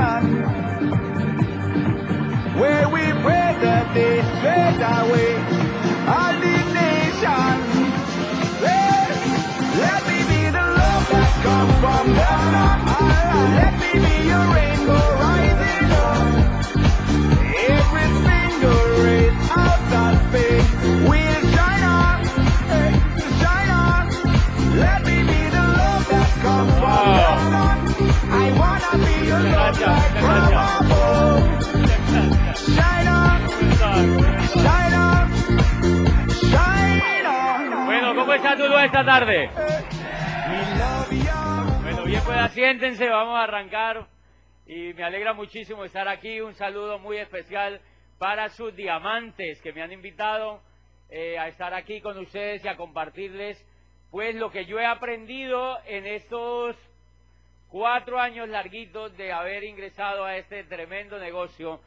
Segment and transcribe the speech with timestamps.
[0.00, 0.20] Where
[2.88, 5.27] we pray that they straight away
[38.78, 39.50] ¿cómo está todo esta tarde?
[41.82, 44.06] Bueno, bien, pues asiéntense, vamos a arrancar.
[44.66, 46.40] Y me alegra muchísimo estar aquí.
[46.40, 47.80] Un saludo muy especial
[48.18, 50.60] para sus diamantes que me han invitado
[51.10, 53.64] eh, a estar aquí con ustedes y a compartirles
[54.10, 56.76] pues lo que yo he aprendido en estos
[57.68, 61.80] cuatro años larguitos de haber ingresado a este tremendo negocio.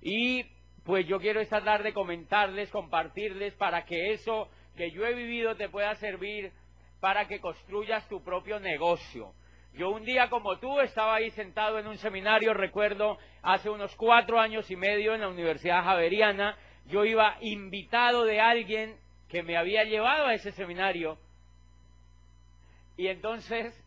[0.00, 0.44] Y
[0.84, 5.68] pues yo quiero esta tarde comentarles, compartirles para que eso que yo he vivido te
[5.68, 6.52] pueda servir
[7.00, 9.34] para que construyas tu propio negocio.
[9.74, 14.40] Yo un día como tú estaba ahí sentado en un seminario, recuerdo, hace unos cuatro
[14.40, 18.96] años y medio en la Universidad Javeriana, yo iba invitado de alguien
[19.28, 21.18] que me había llevado a ese seminario
[22.96, 23.78] y entonces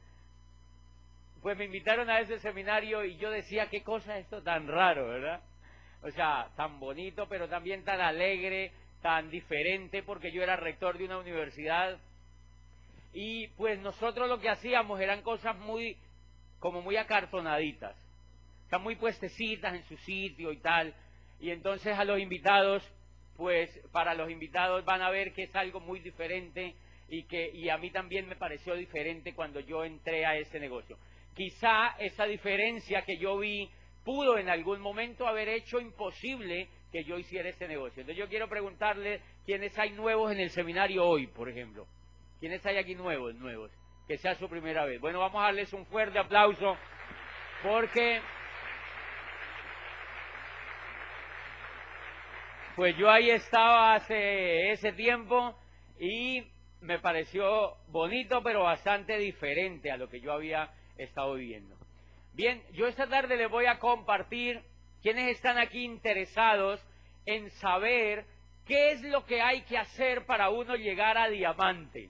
[1.41, 5.07] pues me invitaron a ese seminario y yo decía, qué cosa es esto tan raro,
[5.07, 5.41] ¿verdad?
[6.03, 8.71] O sea, tan bonito, pero también tan alegre,
[9.01, 11.97] tan diferente, porque yo era rector de una universidad.
[13.13, 15.97] Y pues nosotros lo que hacíamos eran cosas muy,
[16.59, 17.95] como muy acartonaditas,
[18.63, 20.93] están muy puestecitas en su sitio y tal.
[21.39, 22.83] Y entonces a los invitados,
[23.35, 26.75] pues para los invitados van a ver que es algo muy diferente
[27.09, 30.97] y que y a mí también me pareció diferente cuando yo entré a ese negocio.
[31.35, 33.69] Quizá esa diferencia que yo vi
[34.05, 38.01] pudo en algún momento haber hecho imposible que yo hiciera ese negocio.
[38.01, 41.87] Entonces yo quiero preguntarle quiénes hay nuevos en el seminario hoy, por ejemplo.
[42.39, 43.71] ¿Quiénes hay aquí nuevos, nuevos?
[44.07, 44.99] Que sea su primera vez.
[44.99, 46.75] Bueno, vamos a darles un fuerte aplauso
[47.63, 48.19] porque
[52.75, 55.55] pues yo ahí estaba hace ese tiempo
[55.99, 56.43] y
[56.81, 61.75] me pareció bonito pero bastante diferente a lo que yo había estado viviendo.
[62.33, 64.61] Bien, yo esta tarde les voy a compartir
[65.01, 66.83] quienes están aquí interesados
[67.25, 68.25] en saber
[68.65, 72.09] qué es lo que hay que hacer para uno llegar a diamante.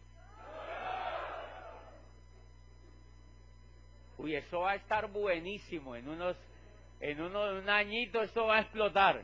[4.17, 5.95] Uy, eso va a estar buenísimo.
[5.95, 6.37] En unos,
[6.99, 9.23] en uno, un añito eso va a explotar.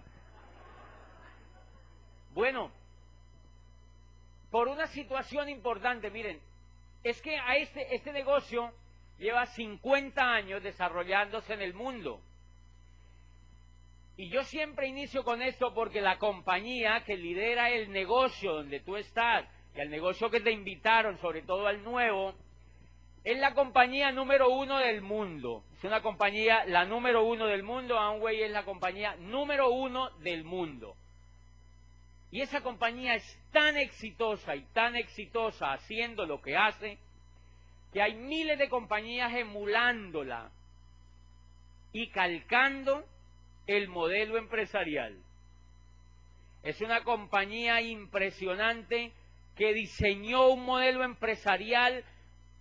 [2.33, 2.71] Bueno,
[4.49, 6.39] por una situación importante, miren,
[7.03, 8.73] es que a este, este negocio
[9.19, 12.21] lleva 50 años desarrollándose en el mundo.
[14.17, 18.97] Y yo siempre inicio con esto porque la compañía que lidera el negocio donde tú
[18.97, 19.45] estás
[19.75, 22.33] y el negocio que te invitaron, sobre todo al nuevo,
[23.23, 25.63] es la compañía número uno del mundo.
[25.77, 27.99] Es una compañía, la número uno del mundo.
[27.99, 30.95] Amway es la compañía número uno del mundo.
[32.31, 36.97] Y esa compañía es tan exitosa y tan exitosa haciendo lo que hace
[37.93, 40.51] que hay miles de compañías emulándola
[41.93, 43.05] y calcando
[43.67, 45.17] el modelo empresarial.
[46.63, 49.13] Es una compañía impresionante
[49.55, 52.03] que diseñó un modelo empresarial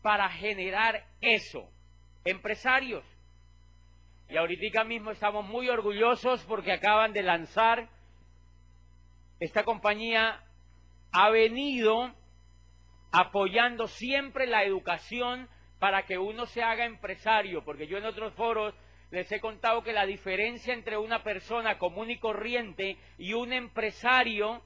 [0.03, 1.71] para generar eso,
[2.25, 3.05] empresarios.
[4.28, 7.89] Y ahorita mismo estamos muy orgullosos porque acaban de lanzar,
[9.39, 10.43] esta compañía
[11.12, 12.12] ha venido
[13.12, 18.75] apoyando siempre la educación para que uno se haga empresario, porque yo en otros foros
[19.11, 24.62] les he contado que la diferencia entre una persona común y corriente y un empresario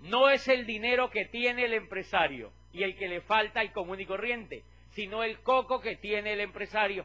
[0.00, 4.00] no es el dinero que tiene el empresario y el que le falta al común
[4.00, 7.04] y corriente, sino el coco que tiene el empresario.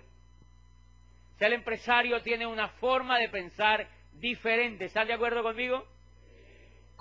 [1.40, 4.86] O el empresario tiene una forma de pensar diferente.
[4.86, 5.88] ¿Están de acuerdo conmigo?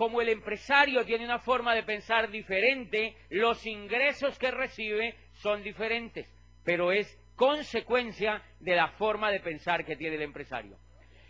[0.01, 6.27] como el empresario tiene una forma de pensar diferente, los ingresos que recibe son diferentes,
[6.65, 10.77] pero es consecuencia de la forma de pensar que tiene el empresario.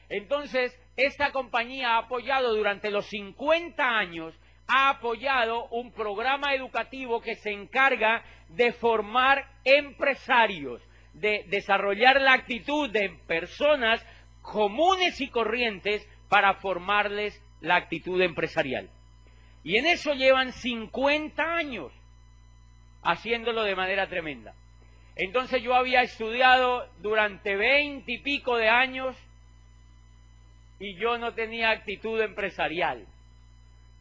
[0.09, 4.35] Entonces, esta compañía ha apoyado durante los 50 años,
[4.67, 12.91] ha apoyado un programa educativo que se encarga de formar empresarios, de desarrollar la actitud
[12.91, 14.05] de personas
[14.43, 18.91] comunes y corrientes para formarles la actitud empresarial.
[19.62, 21.93] Y en eso llevan 50 años
[23.05, 24.55] haciéndolo de manera tremenda.
[25.22, 29.14] Entonces yo había estudiado durante veinte y pico de años
[30.78, 33.05] y yo no tenía actitud empresarial.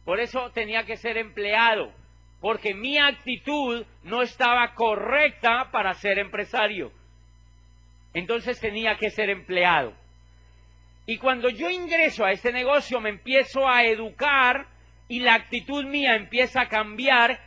[0.06, 1.92] Por eso tenía que ser empleado,
[2.40, 6.90] porque mi actitud no estaba correcta para ser empresario.
[8.14, 9.92] Entonces tenía que ser empleado.
[11.04, 14.68] Y cuando yo ingreso a este negocio me empiezo a educar
[15.06, 17.38] y la actitud mía empieza a cambiar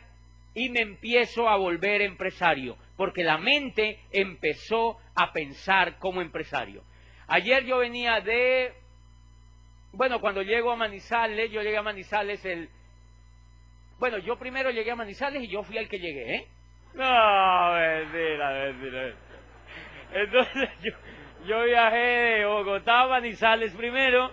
[0.54, 6.84] y me empiezo a volver empresario, porque la mente empezó a pensar como empresario.
[7.26, 8.72] Ayer yo venía de,
[9.92, 12.68] bueno, cuando llego a Manizales, yo llegué a Manizales el,
[13.98, 16.48] bueno, yo primero llegué a Manizales y yo fui el que llegué, ¿eh?
[16.94, 19.14] No, mentira, mentira.
[20.12, 20.92] Entonces yo,
[21.46, 24.32] yo viajé de Bogotá a Manizales primero.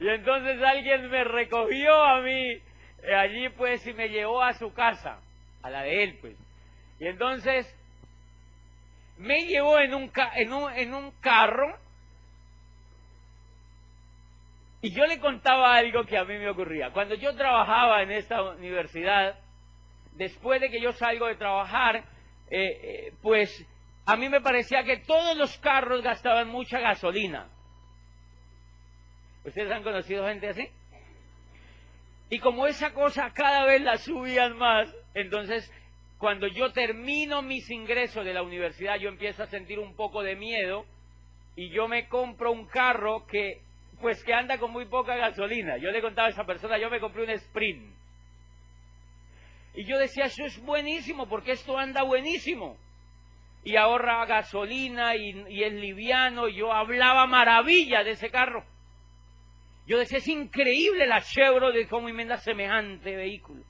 [0.00, 2.60] y entonces alguien me recogió a mí
[3.02, 5.20] eh, allí pues y me llevó a su casa,
[5.62, 6.36] a la de él pues.
[7.00, 7.72] Y entonces
[9.18, 11.76] me llevó en un, en un, en un carro
[14.80, 16.92] y yo le contaba algo que a mí me ocurría.
[16.92, 19.36] Cuando yo trabajaba en esta universidad,
[20.12, 22.04] después de que yo salgo de trabajar, eh,
[22.50, 23.66] eh, pues
[24.06, 27.48] a mí me parecía que todos los carros gastaban mucha gasolina.
[29.44, 30.68] ¿Ustedes han conocido gente así?
[32.30, 35.72] Y como esa cosa cada vez la subían más, entonces
[36.18, 40.34] cuando yo termino mis ingresos de la universidad, yo empiezo a sentir un poco de
[40.34, 40.84] miedo
[41.54, 43.60] y yo me compro un carro que,
[44.00, 45.76] pues que anda con muy poca gasolina.
[45.78, 47.94] Yo le contaba a esa persona, yo me compré un Sprint.
[49.74, 52.76] Y yo decía, eso es buenísimo, porque esto anda buenísimo.
[53.62, 56.48] Y ahorra gasolina y, es liviano.
[56.48, 58.64] Y yo hablaba maravilla de ese carro.
[59.86, 63.62] Yo decía, es increíble la Chevrolet cómo inventa semejante vehículo.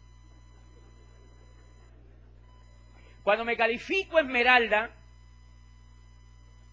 [3.29, 4.91] Cuando me califico Esmeralda,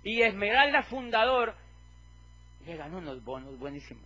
[0.03, 1.53] y Esmeralda fundador,
[2.65, 4.05] le ganó unos bonos buenísimos.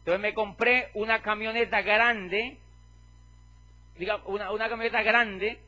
[0.00, 2.58] Entonces me compré una camioneta grande,
[3.96, 5.60] diga, una, una camioneta grande,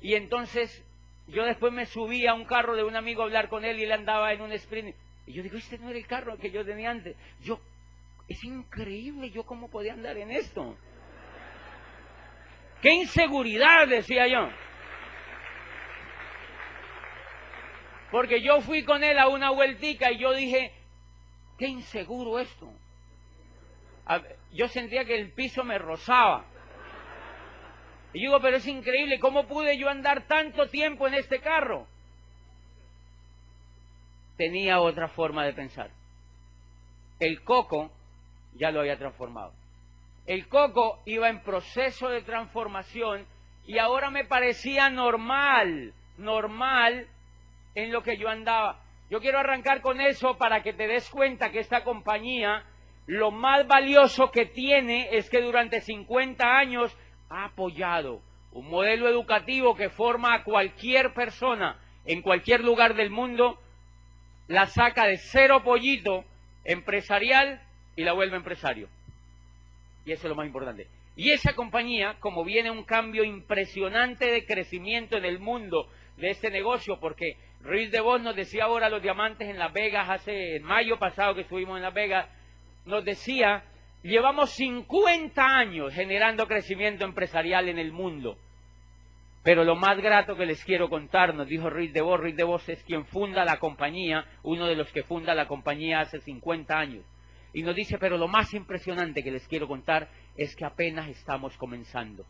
[0.00, 0.82] y entonces
[1.26, 3.82] yo después me subí a un carro de un amigo a hablar con él y
[3.82, 4.96] él andaba en un sprint.
[5.26, 7.14] Y yo digo, este no era el carro que yo tenía antes.
[7.42, 7.60] Yo
[8.26, 10.78] es increíble yo cómo podía andar en esto.
[12.80, 13.86] ¡Qué inseguridad!
[13.86, 14.48] decía yo.
[18.14, 20.72] Porque yo fui con él a una vueltica y yo dije,
[21.58, 22.72] qué inseguro esto.
[24.52, 26.44] Yo sentía que el piso me rozaba.
[28.12, 31.88] Y digo, pero es increíble, ¿cómo pude yo andar tanto tiempo en este carro?
[34.36, 35.90] Tenía otra forma de pensar.
[37.18, 37.90] El coco
[38.54, 39.52] ya lo había transformado.
[40.24, 43.26] El coco iba en proceso de transformación
[43.66, 47.08] y ahora me parecía normal, normal
[47.74, 48.80] en lo que yo andaba.
[49.10, 52.64] Yo quiero arrancar con eso para que te des cuenta que esta compañía,
[53.06, 56.96] lo más valioso que tiene es que durante 50 años
[57.28, 58.22] ha apoyado
[58.52, 63.58] un modelo educativo que forma a cualquier persona en cualquier lugar del mundo,
[64.46, 66.24] la saca de cero pollito
[66.64, 67.60] empresarial
[67.96, 68.88] y la vuelve empresario.
[70.04, 70.86] Y eso es lo más importante.
[71.16, 76.50] Y esa compañía, como viene un cambio impresionante de crecimiento en el mundo de este
[76.50, 80.64] negocio, porque Ruiz de Vos nos decía ahora los diamantes en Las Vegas, hace en
[80.64, 82.28] mayo pasado que estuvimos en Las Vegas,
[82.84, 83.64] nos decía,
[84.02, 88.36] llevamos 50 años generando crecimiento empresarial en el mundo.
[89.42, 92.44] Pero lo más grato que les quiero contar, nos dijo Ruiz de Vos, Ruiz de
[92.44, 96.78] Vos es quien funda la compañía, uno de los que funda la compañía hace 50
[96.78, 97.04] años.
[97.54, 101.56] Y nos dice, pero lo más impresionante que les quiero contar es que apenas estamos
[101.56, 102.26] comenzando.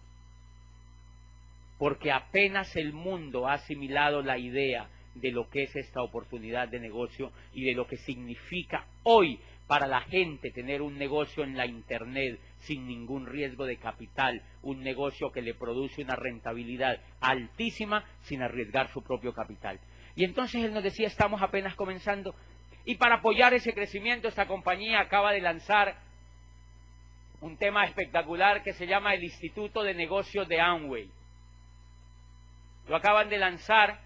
[1.76, 6.80] Porque apenas el mundo ha asimilado la idea de lo que es esta oportunidad de
[6.80, 11.66] negocio y de lo que significa hoy para la gente tener un negocio en la
[11.66, 18.42] Internet sin ningún riesgo de capital, un negocio que le produce una rentabilidad altísima sin
[18.42, 19.80] arriesgar su propio capital.
[20.16, 22.35] Y entonces él nos decía, estamos apenas comenzando,
[22.85, 25.97] y para apoyar ese crecimiento, esta compañía acaba de lanzar
[27.40, 31.11] un tema espectacular que se llama el Instituto de Negocios de Amway.
[32.88, 34.00] Lo acaban de lanzar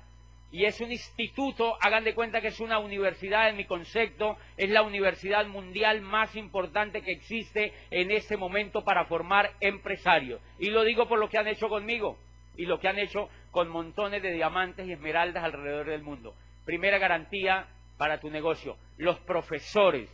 [0.50, 4.70] y es un instituto, hagan de cuenta que es una universidad en mi concepto, es
[4.70, 10.40] la universidad mundial más importante que existe en este momento para formar empresarios.
[10.58, 12.18] Y lo digo por lo que han hecho conmigo
[12.56, 16.34] y lo que han hecho con montones de diamantes y esmeraldas alrededor del mundo.
[16.64, 18.76] Primera garantía, para tu negocio.
[18.96, 20.08] Los profesores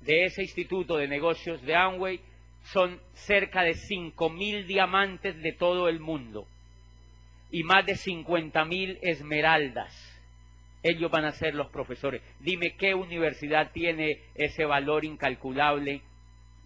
[0.00, 2.20] de ese Instituto de Negocios de Amway
[2.64, 6.46] son cerca de 5.000 diamantes de todo el mundo.
[7.52, 10.08] Y más de 50 mil esmeraldas.
[10.82, 12.22] Ellos van a ser los profesores.
[12.40, 16.02] Dime qué universidad tiene ese valor incalculable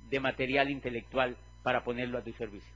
[0.08, 2.72] de material intelectual para ponerlo a tu servicio.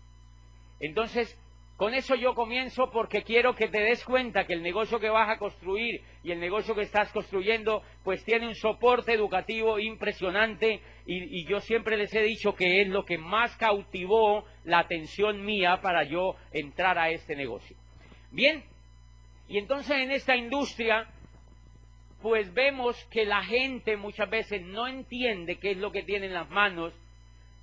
[0.81, 1.39] Entonces,
[1.77, 5.31] con eso yo comienzo porque quiero que te des cuenta que el negocio que vas
[5.31, 11.47] a construir y el negocio que estás construyendo pues tiene un soporte educativo impresionante y,
[11.47, 16.05] yo siempre les he dicho que es lo que más cautivó la atención mía para
[16.05, 17.80] yo entrar a este negocio.
[18.31, 18.63] Bien,
[19.49, 21.09] y entonces en esta industria
[22.23, 26.35] pues vemos que la gente muchas veces no entiende qué es lo que tiene en
[26.35, 26.93] las manos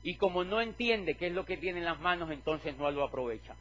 [0.03, 3.03] y como no entiende qué es lo que tiene en las manos entonces no lo
[3.03, 3.55] aprovecha.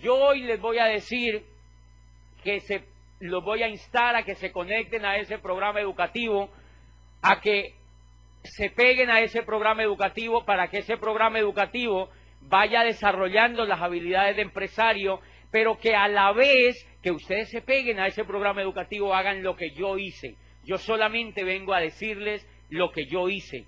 [0.00, 1.44] Yo hoy les voy a decir
[2.44, 2.84] que se
[3.20, 6.50] los voy a instar a que se conecten a ese programa educativo,
[7.22, 7.74] a que
[8.42, 14.36] se peguen a ese programa educativo para que ese programa educativo vaya desarrollando las habilidades
[14.36, 15.20] de empresario,
[15.52, 19.54] pero que a la vez que ustedes se peguen a ese programa educativo hagan lo
[19.54, 20.34] que yo hice.
[20.64, 23.66] Yo solamente vengo a decirles lo que yo hice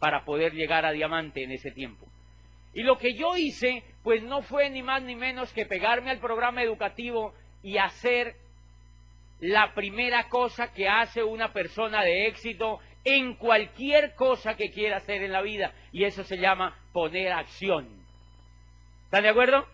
[0.00, 2.06] para poder llegar a diamante en ese tiempo.
[2.74, 6.18] Y lo que yo hice, pues no fue ni más ni menos que pegarme al
[6.18, 8.34] programa educativo y hacer
[9.38, 15.22] la primera cosa que hace una persona de éxito en cualquier cosa que quiera hacer
[15.22, 15.72] en la vida.
[15.92, 17.86] Y eso se llama poner acción.
[19.04, 19.73] ¿Están de acuerdo?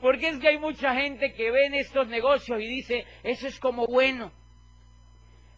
[0.00, 3.58] Porque es que hay mucha gente que ve en estos negocios y dice, eso es
[3.58, 4.32] como bueno,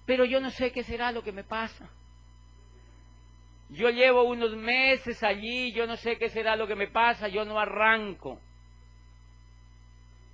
[0.06, 1.90] pero yo no sé qué será lo que me pasa.
[3.68, 7.44] Yo llevo unos meses allí, yo no sé qué será lo que me pasa, yo
[7.44, 8.40] no arranco.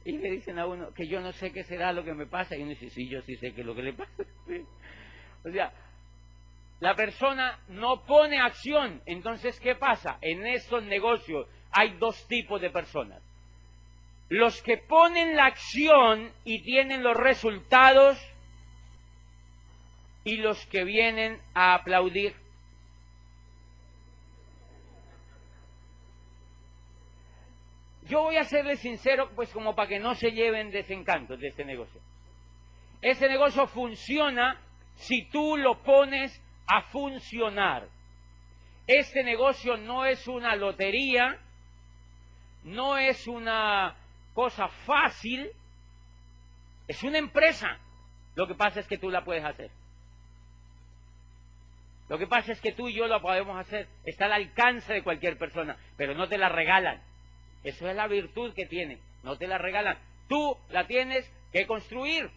[0.04, 2.56] Y le dicen a uno que yo no sé qué será lo que me pasa,
[2.56, 4.12] y uno dice, sí, yo sí sé qué es lo que le pasa.
[5.44, 5.72] o sea,
[6.80, 9.02] la persona no pone acción.
[9.04, 10.18] Entonces, ¿qué pasa?
[10.20, 13.25] En estos negocios hay dos tipos de personas.
[14.28, 18.18] Los que ponen la acción y tienen los resultados
[20.24, 22.34] y los que vienen a aplaudir.
[28.08, 31.64] Yo voy a serle sincero, pues como para que no se lleven desencantos de este
[31.64, 32.00] negocio.
[33.02, 34.60] Ese negocio funciona
[34.96, 37.88] si tú lo pones a funcionar.
[38.86, 41.38] Este negocio no es una lotería,
[42.64, 43.96] no es una
[44.36, 45.50] cosa fácil,
[46.86, 47.78] es una empresa.
[48.34, 49.70] Lo que pasa es que tú la puedes hacer.
[52.10, 53.88] Lo que pasa es que tú y yo lo podemos hacer.
[54.04, 57.02] Está al alcance de cualquier persona, pero no te la regalan.
[57.64, 59.00] Eso es la virtud que tiene.
[59.22, 59.98] No te la regalan.
[60.28, 62.30] Tú la tienes que construir.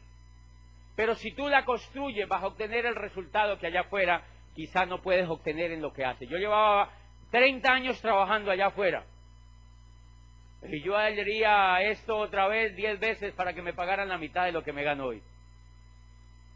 [0.96, 4.24] Pero si tú la construyes vas a obtener el resultado que allá afuera
[4.56, 6.30] quizás no puedes obtener en lo que haces.
[6.30, 6.94] Yo llevaba
[7.30, 9.04] 30 años trabajando allá afuera.
[10.64, 14.52] Y yo haría esto otra vez 10 veces para que me pagaran la mitad de
[14.52, 15.22] lo que me gano hoy.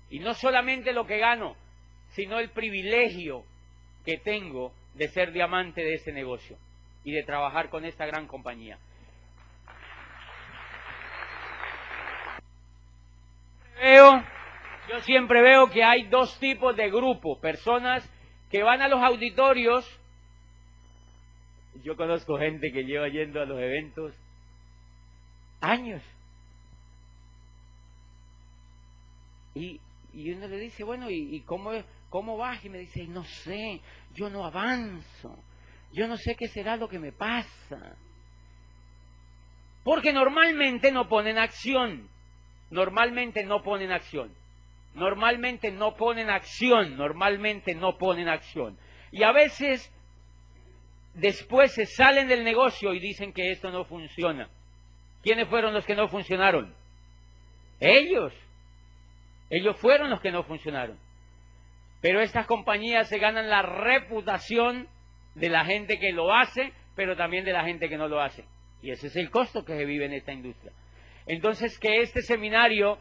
[0.10, 1.56] Y no solamente lo que gano,
[2.10, 3.46] sino el privilegio
[4.06, 6.58] que tengo de ser diamante de ese negocio
[7.04, 8.78] y de trabajar con esta gran compañía.
[13.82, 14.24] Veo,
[14.90, 18.08] yo siempre veo que hay dos tipos de grupos, personas
[18.52, 19.86] que van a los auditorios.
[21.84, 24.14] Yo conozco gente que lleva yendo a los eventos
[25.62, 26.02] años.
[29.56, 29.80] Y,
[30.14, 31.72] y uno le dice, bueno, ¿y, cómo,
[32.10, 32.64] cómo vas?
[32.66, 33.82] Y me dice, no sé,
[34.14, 35.38] yo no avanzo
[35.94, 37.96] yo no sé qué será lo que me pasa.
[39.84, 42.10] Porque normalmente no ponen acción.
[42.72, 44.34] Normalmente no ponen acción.
[44.96, 46.98] Normalmente no ponen acción.
[46.98, 48.78] Normalmente no ponen acción.
[49.12, 49.92] Y a veces
[51.14, 54.50] después se salen del negocio y dicen que esto no funciona.
[55.22, 56.74] ¿Quiénes fueron los que no funcionaron?
[57.80, 58.34] Ellos.
[59.50, 60.98] Ellos fueron los que no funcionaron.
[62.02, 64.88] Pero estas compañías se ganan la reputación
[65.36, 68.46] de la gente que lo hace, pero también de la gente que no lo hace.
[68.82, 70.74] Y ese es el costo que se vive en esta industria.
[71.26, 72.98] Entonces, que este seminario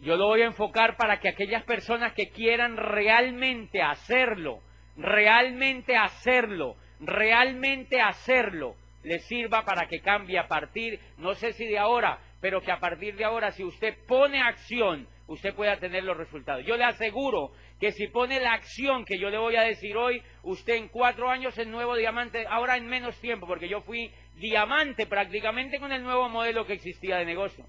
[0.00, 4.60] yo lo voy a enfocar para que aquellas personas que quieran realmente hacerlo,
[4.96, 11.78] realmente hacerlo, realmente hacerlo, les sirva para que cambie a partir, no sé si de
[11.78, 16.16] ahora, pero que a partir de ahora, si usted pone acción, usted pueda tener los
[16.16, 16.64] resultados.
[16.64, 20.22] Yo le aseguro que si pone la acción que yo le voy a decir hoy,
[20.42, 25.06] usted en cuatro años es nuevo diamante, ahora en menos tiempo, porque yo fui diamante
[25.06, 27.64] prácticamente con el nuevo modelo que existía de negocio.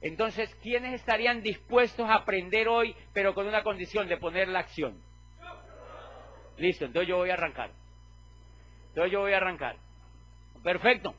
[0.00, 5.02] Entonces, ¿quiénes estarían dispuestos a aprender hoy, pero con una condición de poner la acción?
[6.58, 7.70] Listo, entonces yo voy a arrancar.
[8.88, 9.76] Entonces yo voy a arrancar.
[10.62, 11.14] Perfecto.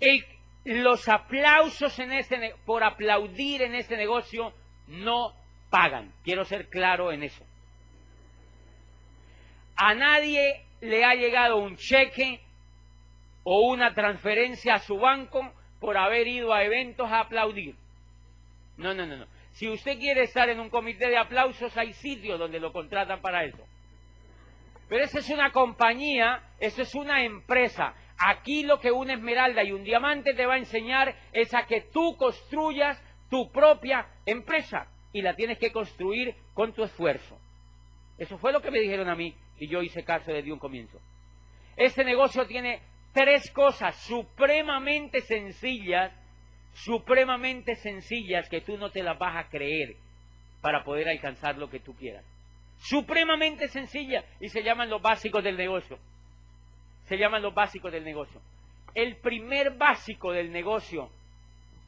[0.00, 0.22] Y
[0.64, 4.52] los aplausos en este por aplaudir en este negocio
[4.86, 5.32] no
[5.70, 6.12] pagan.
[6.24, 7.44] Quiero ser claro en eso.
[9.76, 12.40] A nadie le ha llegado un cheque
[13.44, 17.76] o una transferencia a su banco por haber ido a eventos a aplaudir.
[18.76, 19.26] No, no, no, no.
[19.52, 23.44] Si usted quiere estar en un comité de aplausos, hay sitios donde lo contratan para
[23.44, 23.64] eso.
[24.88, 27.94] Pero esa es una compañía, eso es una empresa.
[28.18, 31.82] Aquí lo que una esmeralda y un diamante te va a enseñar es a que
[31.92, 37.38] tú construyas tu propia empresa y la tienes que construir con tu esfuerzo.
[38.16, 40.98] Eso fue lo que me dijeron a mí y yo hice caso desde un comienzo.
[41.76, 42.80] Este negocio tiene
[43.12, 46.12] tres cosas supremamente sencillas,
[46.72, 49.96] supremamente sencillas que tú no te las vas a creer
[50.60, 52.24] para poder alcanzar lo que tú quieras.
[52.80, 55.98] Supremamente sencillas y se llaman los básicos del negocio.
[57.06, 58.40] Se llaman los básicos del negocio.
[58.94, 61.10] El primer básico del negocio,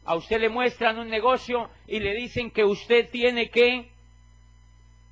[0.05, 3.89] a usted le muestran un negocio y le dicen que usted tiene que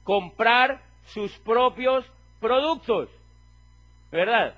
[0.04, 3.08] comprar sus propios productos,
[4.11, 4.56] ¿verdad?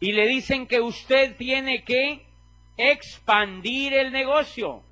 [0.00, 2.24] Y le dicen que usted tiene que
[2.76, 4.82] expandir el negocio.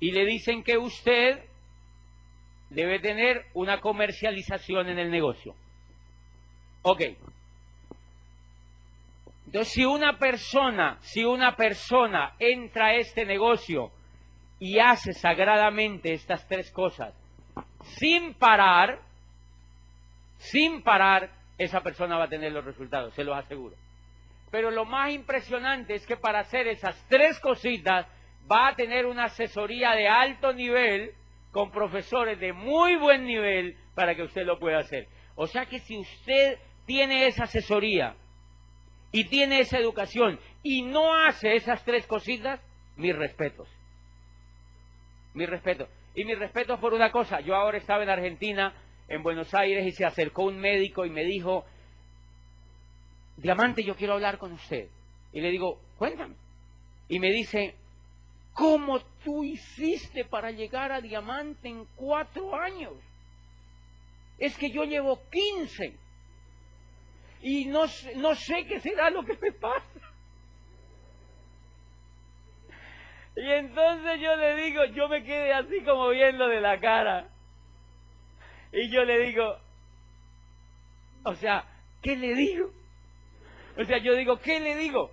[0.00, 1.42] Y le dicen que usted
[2.70, 5.54] debe tener una comercialización en el negocio.
[6.82, 7.02] Ok.
[9.46, 13.92] Entonces, si una persona, si una persona entra a este negocio
[14.58, 17.14] y hace sagradamente estas tres cosas,
[17.98, 19.00] sin parar,
[20.38, 23.76] sin parar, esa persona va a tener los resultados, se los aseguro.
[24.50, 28.06] Pero lo más impresionante es que para hacer esas tres cositas
[28.50, 31.12] va a tener una asesoría de alto nivel
[31.56, 35.08] con profesores de muy buen nivel para que usted lo pueda hacer.
[35.36, 38.14] O sea que si usted tiene esa asesoría
[39.10, 42.60] y tiene esa educación y no hace esas tres cositas,
[42.96, 43.66] mis respetos.
[45.32, 45.88] Mis respetos.
[46.14, 48.74] Y mis respetos por una cosa, yo ahora estaba en Argentina,
[49.08, 51.64] en Buenos Aires, y se acercó un médico y me dijo,
[53.38, 54.90] Diamante, yo quiero hablar con usted.
[55.32, 56.34] Y le digo, cuéntame.
[57.08, 57.76] Y me dice,
[58.52, 62.92] ¿cómo tú hiciste para llegar a Diamante en cuatro años?
[64.38, 65.96] Es que yo llevo 15
[67.42, 67.86] y no,
[68.18, 70.00] no sé qué será lo que me pasa.
[73.34, 77.28] Y entonces yo le digo, yo me quedé así como viendo de la cara.
[78.72, 79.58] Y yo le digo,
[81.24, 81.64] o sea,
[82.00, 82.70] ¿qué le digo?
[83.76, 85.10] O sea, yo digo, ¿qué le digo?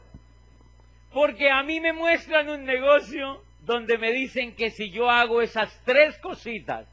[1.11, 5.81] Porque a mí me muestran un negocio donde me dicen que si yo hago esas
[5.85, 6.87] tres cositas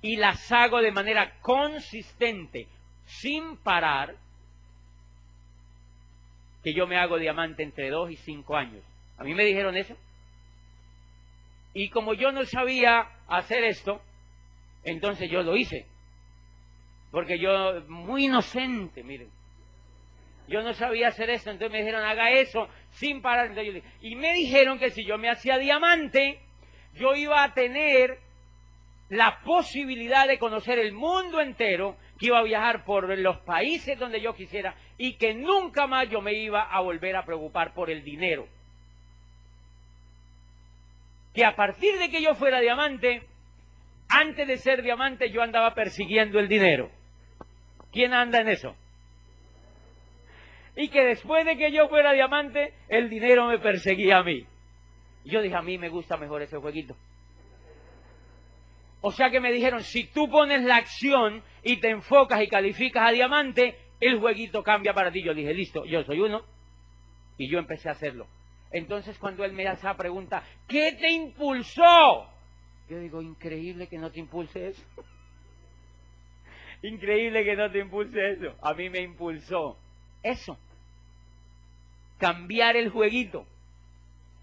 [0.00, 2.68] y las hago de manera consistente,
[3.04, 4.14] sin parar,
[6.62, 8.84] que yo me hago diamante entre dos y cinco años.
[9.16, 9.96] A mí me dijeron eso.
[11.74, 14.00] Y como yo no sabía hacer esto,
[14.84, 15.86] entonces yo lo hice.
[17.10, 19.30] Porque yo, muy inocente, miren.
[20.48, 23.52] Yo no sabía hacer eso, entonces me dijeron, haga eso sin parar.
[24.00, 26.40] Y me dijeron que si yo me hacía diamante,
[26.94, 28.18] yo iba a tener
[29.10, 34.20] la posibilidad de conocer el mundo entero, que iba a viajar por los países donde
[34.20, 38.02] yo quisiera y que nunca más yo me iba a volver a preocupar por el
[38.02, 38.46] dinero.
[41.34, 43.22] Que a partir de que yo fuera diamante,
[44.08, 46.90] antes de ser diamante yo andaba persiguiendo el dinero.
[47.92, 48.74] ¿Quién anda en eso?
[50.80, 54.46] Y que después de que yo fuera diamante, el dinero me perseguía a mí.
[55.24, 56.96] Y yo dije, a mí me gusta mejor ese jueguito.
[59.00, 63.08] O sea que me dijeron, si tú pones la acción y te enfocas y calificas
[63.08, 65.20] a diamante, el jueguito cambia para ti.
[65.20, 66.42] Yo dije, listo, yo soy uno.
[67.38, 68.28] Y yo empecé a hacerlo.
[68.70, 72.28] Entonces cuando él me hace la pregunta, ¿qué te impulsó?
[72.88, 74.86] Yo digo, increíble que no te impulse eso.
[76.82, 78.54] increíble que no te impulse eso.
[78.62, 79.76] A mí me impulsó
[80.22, 80.56] eso.
[82.18, 83.46] Cambiar el jueguito.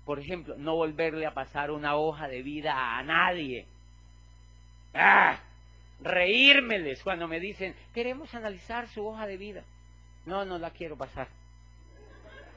[0.06, 3.66] Por ejemplo, no volverle a pasar una hoja de vida a nadie.
[4.94, 5.40] ¡Ah!
[6.00, 9.64] Reírmeles cuando me dicen, queremos analizar su hoja de vida.
[10.26, 11.28] No, no la quiero pasar.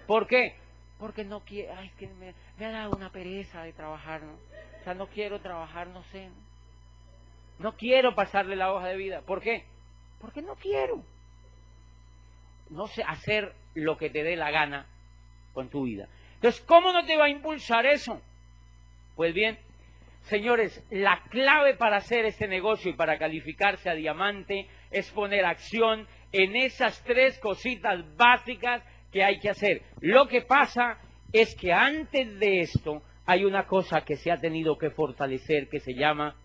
[0.07, 0.57] ¿Por qué?
[0.99, 4.33] Porque no quiero, ay, es que me, ha dado una pereza de trabajar, ¿no?
[4.33, 6.29] O sea, no quiero trabajar, no sé.
[7.59, 9.23] No quiero pasarle la hoja de vida.
[9.23, 9.65] ¿Por qué?
[10.21, 11.03] Porque no quiero.
[12.71, 14.87] No sé, hacer lo que te dé la gana
[15.59, 16.07] con tu vida.
[16.37, 18.23] Entonces, ¿cómo no te va a impulsar eso?
[19.16, 19.59] Pues bien,
[20.27, 26.07] señores, la clave para hacer este negocio y para calificarse a diamante es poner acción
[26.31, 29.83] en esas tres cositas básicas que hay que hacer.
[30.01, 30.99] Lo que pasa
[31.33, 35.81] es que antes de esto hay una cosa que se ha tenido que fortalecer que
[35.81, 36.37] se llama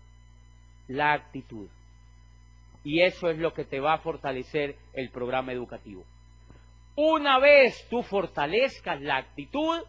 [0.88, 1.68] la actitud.
[2.82, 6.04] Y eso es lo que te va a fortalecer el programa educativo.
[6.96, 9.80] Una vez tú fortalezcas la actitud,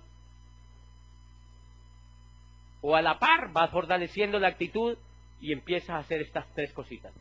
[2.82, 4.98] o a la par vas fortaleciendo la actitud
[5.42, 7.14] y empiezas a hacer estas tres cositas.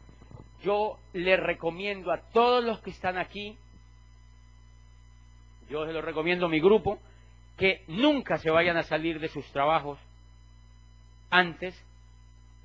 [0.62, 3.56] Yo le recomiendo a todos los que están aquí,
[5.70, 6.98] yo se lo recomiendo a mi grupo,
[7.56, 9.98] que nunca se vayan a salir de sus trabajos
[11.30, 11.74] antes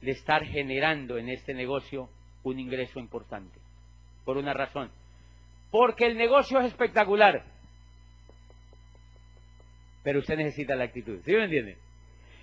[0.02, 2.10] de estar generando en este negocio
[2.44, 3.60] un ingreso importante.
[4.26, 4.92] Por una razón.
[5.72, 7.44] Porque el negocio es espectacular.
[10.04, 11.20] Pero usted necesita la actitud.
[11.26, 11.78] ¿Sí me entiende?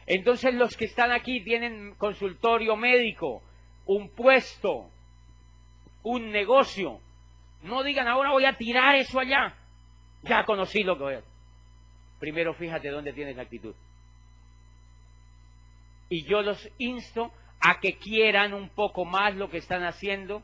[0.06, 3.42] Entonces los que están aquí tienen consultorio médico,
[3.86, 4.88] un puesto,
[6.04, 7.00] un negocio.
[7.62, 9.54] No digan ahora voy a tirar eso allá.
[10.22, 11.30] Ya conocí lo que voy a hacer.
[12.20, 13.74] Primero fíjate dónde tienes la actitud.
[16.08, 20.42] Y yo los insto a que quieran un poco más lo que están haciendo,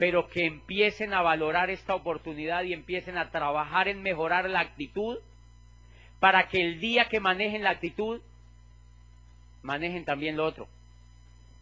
[0.00, 5.18] pero que empiecen a valorar esta oportunidad y empiecen a trabajar en mejorar la actitud
[6.20, 8.22] para que el día que manejen la actitud,
[9.60, 10.68] manejen también lo otro.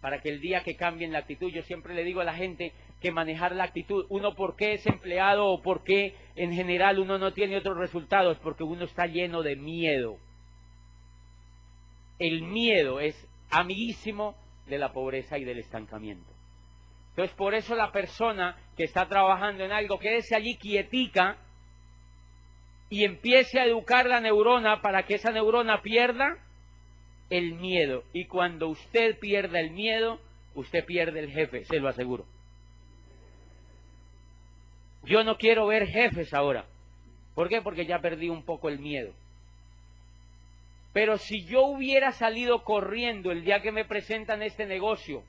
[0.01, 2.73] Para que el día que cambien la actitud, yo siempre le digo a la gente
[3.01, 7.19] que manejar la actitud, uno por qué es empleado o por qué en general uno
[7.19, 10.17] no tiene otros resultados, porque uno está lleno de miedo.
[12.21, 13.17] El miedo es
[13.51, 14.37] amiguísimo
[14.69, 16.38] de la pobreza y del estancamiento.
[17.19, 21.37] Entonces, por eso la persona que está trabajando en algo, quédese allí quietica
[22.91, 26.37] y empiece a educar la neurona para que esa neurona pierda
[27.29, 28.05] el miedo.
[28.13, 30.21] Y cuando usted pierda el miedo,
[30.55, 32.25] usted pierde el jefe, se lo aseguro.
[35.03, 36.67] Yo no quiero ver jefes ahora.
[37.35, 37.63] ¿Por qué?
[37.63, 39.13] Porque ya perdí un poco el miedo.
[40.93, 45.25] Pero si yo hubiera salido corriendo el día que me presentan este negocio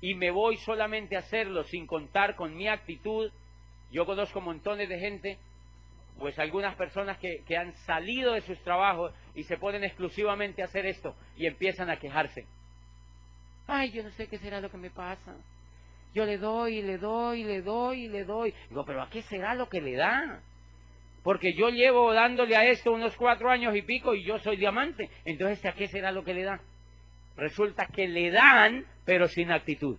[0.00, 3.30] y me voy solamente a hacerlo sin contar con mi actitud,
[3.90, 5.38] yo conozco montones de gente,
[6.18, 10.66] pues algunas personas que, que han salido de sus trabajos y se ponen exclusivamente a
[10.66, 12.46] hacer esto y empiezan a quejarse.
[13.66, 15.36] Ay, yo no sé qué será lo que me pasa.
[16.14, 18.54] Yo le doy, y le doy, y le doy, y le doy.
[18.70, 20.40] Digo, pero ¿a qué será lo que le da?
[21.22, 25.10] Porque yo llevo dándole a esto unos cuatro años y pico y yo soy diamante.
[25.24, 26.60] Entonces, ¿a qué será lo que le da?
[27.38, 29.96] Resulta que le dan, pero sin actitud.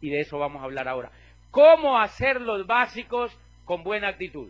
[0.00, 1.10] Y de eso vamos a hablar ahora.
[1.50, 4.48] ¿Cómo hacer los básicos con buena actitud?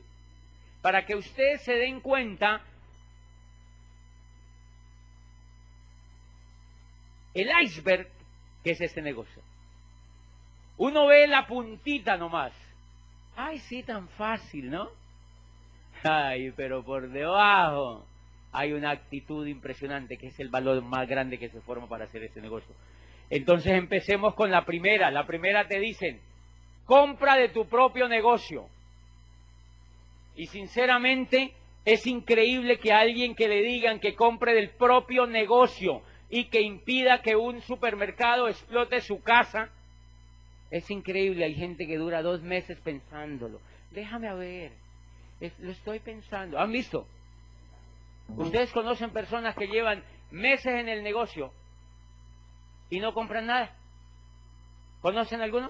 [0.82, 2.60] Para que ustedes se den cuenta,
[7.32, 8.08] el iceberg
[8.62, 9.42] que es este negocio.
[10.76, 12.52] Uno ve la puntita nomás
[13.34, 14.90] Ay, sí, tan fácil, ¿no?
[16.02, 18.04] Ay, pero por debajo
[18.52, 22.24] hay una actitud impresionante que es el valor más grande que se forma para hacer
[22.24, 22.74] ese negocio.
[23.30, 25.10] Entonces empecemos con la primera.
[25.10, 26.20] La primera te dicen,
[26.86, 28.66] compra de tu propio negocio.
[30.34, 31.52] Y sinceramente
[31.84, 37.22] es increíble que alguien que le digan que compre del propio negocio y que impida
[37.22, 39.70] que un supermercado explote su casa,
[40.70, 43.60] es increíble, hay gente que dura dos meses pensándolo.
[43.90, 44.72] Déjame a ver,
[45.58, 46.58] lo estoy pensando.
[46.58, 47.06] ¿Han visto?
[48.36, 51.52] Ustedes conocen personas que llevan meses en el negocio
[52.90, 53.74] y no compran nada.
[55.00, 55.68] ¿Conocen alguno?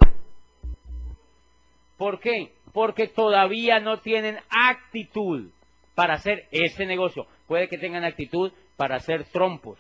[1.97, 2.53] ¿Por qué?
[2.73, 5.51] Porque todavía no tienen actitud
[5.95, 7.27] para hacer ese negocio.
[7.47, 9.79] Puede que tengan actitud para hacer trompos,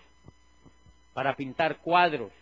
[1.14, 2.32] para pintar cuadros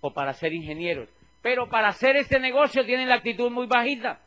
[0.00, 1.08] o para ser ingenieros,
[1.42, 4.20] pero para hacer este negocio tienen la actitud muy bajita.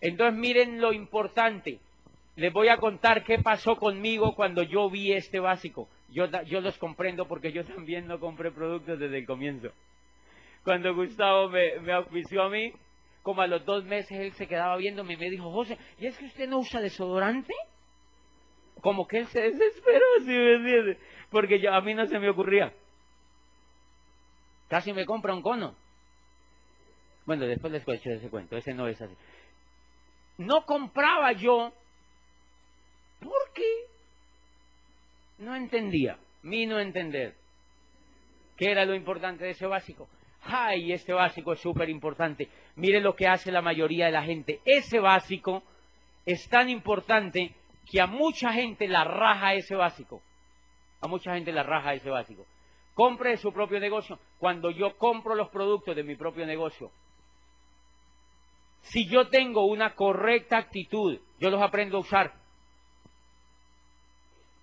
[0.00, 1.78] Entonces miren lo importante.
[2.36, 5.88] Les voy a contar qué pasó conmigo cuando yo vi este básico.
[6.08, 9.70] Yo, yo los comprendo porque yo también no compré productos desde el comienzo.
[10.64, 12.72] Cuando Gustavo me, me auspició a mí,
[13.22, 16.16] como a los dos meses él se quedaba viéndome y me dijo, José, ¿y es
[16.16, 17.52] que usted no usa desodorante?
[18.80, 20.98] Como que él se desesperó, si me entiende?
[21.30, 22.72] Porque yo, a mí no se me ocurría.
[24.68, 25.74] Casi me compra un cono.
[27.26, 29.14] Bueno, después les cuento ese cuento, ese no es así.
[30.38, 31.72] No compraba yo
[33.22, 33.86] porque
[35.38, 37.34] no entendía, mi no entender.
[38.56, 40.08] ¿Qué era lo importante de ese básico?
[40.44, 42.48] ¡Ay, este básico es súper importante!
[42.76, 44.60] Mire lo que hace la mayoría de la gente.
[44.64, 45.62] Ese básico
[46.26, 47.54] es tan importante
[47.90, 50.22] que a mucha gente la raja ese básico.
[51.00, 52.46] A mucha gente la raja ese básico.
[52.94, 54.18] Compre su propio negocio.
[54.38, 56.90] Cuando yo compro los productos de mi propio negocio,
[58.84, 62.32] Si yo tengo una correcta actitud, yo los aprendo a usar.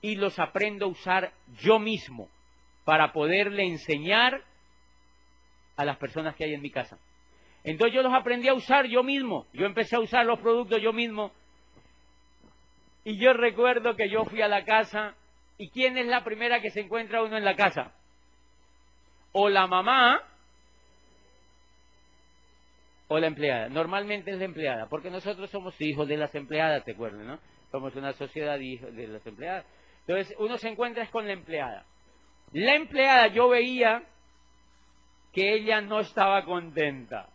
[0.02, 2.30] Y los aprendo a usar yo mismo
[2.86, 4.42] para poderle enseñar
[5.76, 6.98] a las personas que hay en mi casa.
[7.64, 9.46] Entonces yo los aprendí a usar yo mismo.
[9.54, 11.32] Yo empecé a usar los productos yo mismo.
[13.04, 15.16] Y yo recuerdo que yo fui a la casa.
[15.58, 17.92] ¿Y quién es la primera que se encuentra uno en la casa?
[19.34, 20.22] O la mamá
[23.10, 23.70] o la empleada.
[23.70, 27.40] Normalmente es la empleada, porque nosotros somos hijos de las empleadas, te acuerdas, ¿no?
[27.72, 29.66] Somos una sociedad de hijos de las empleadas.
[30.08, 31.86] Entonces uno se encuentra con la empleada.
[32.52, 34.04] La empleada yo veía
[35.32, 37.30] que ella no estaba contenta.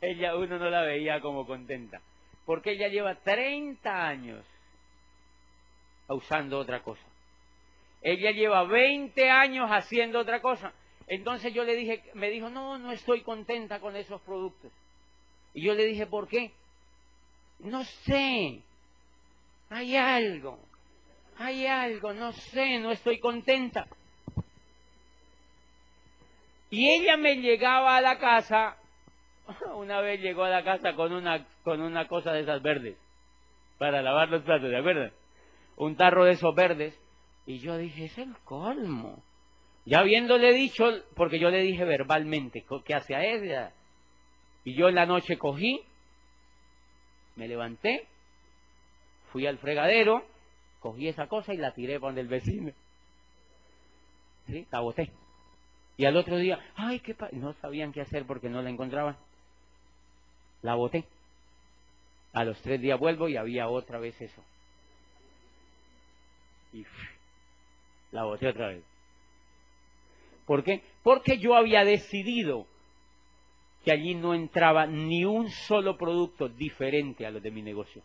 [0.00, 2.00] Ella, uno no la veía como contenta.
[2.46, 4.44] Porque ella lleva 30 años
[6.08, 7.06] usando otra cosa.
[8.02, 10.72] Ella lleva 20 años haciendo otra cosa.
[11.06, 14.72] Entonces yo le dije, me dijo, no, no estoy contenta con esos productos.
[15.52, 16.52] Y yo le dije, ¿por qué?
[17.58, 18.62] No sé.
[19.68, 20.58] Hay algo.
[21.42, 23.86] Hay algo, no sé, no estoy contenta.
[26.68, 28.76] Y ella me llegaba a la casa,
[29.74, 32.98] una vez llegó a la casa con una, con una cosa de esas verdes,
[33.78, 35.10] para lavar los platos, ¿de acuerdo?
[35.76, 36.94] Un tarro de esos verdes,
[37.46, 39.22] y yo dije, es el colmo.
[39.86, 40.84] Ya habiéndole dicho,
[41.16, 43.72] porque yo le dije verbalmente, ¿qué hace a ella?
[44.64, 45.80] Y yo en la noche cogí,
[47.36, 48.06] me levanté,
[49.32, 50.22] fui al fregadero,
[50.80, 52.72] cogí esa cosa y la tiré para donde el vecino.
[54.46, 54.66] ¿Sí?
[54.70, 55.10] La boté.
[55.96, 59.16] Y al otro día, ay, qué no sabían qué hacer porque no la encontraban.
[60.62, 61.04] La boté.
[62.32, 64.42] A los tres días vuelvo y había otra vez eso.
[66.72, 66.84] Y
[68.12, 68.84] la boté otra vez.
[70.46, 70.82] ¿Por qué?
[71.02, 72.66] Porque yo había decidido
[73.84, 78.02] que allí no entraba ni un solo producto diferente a los de mi negocio.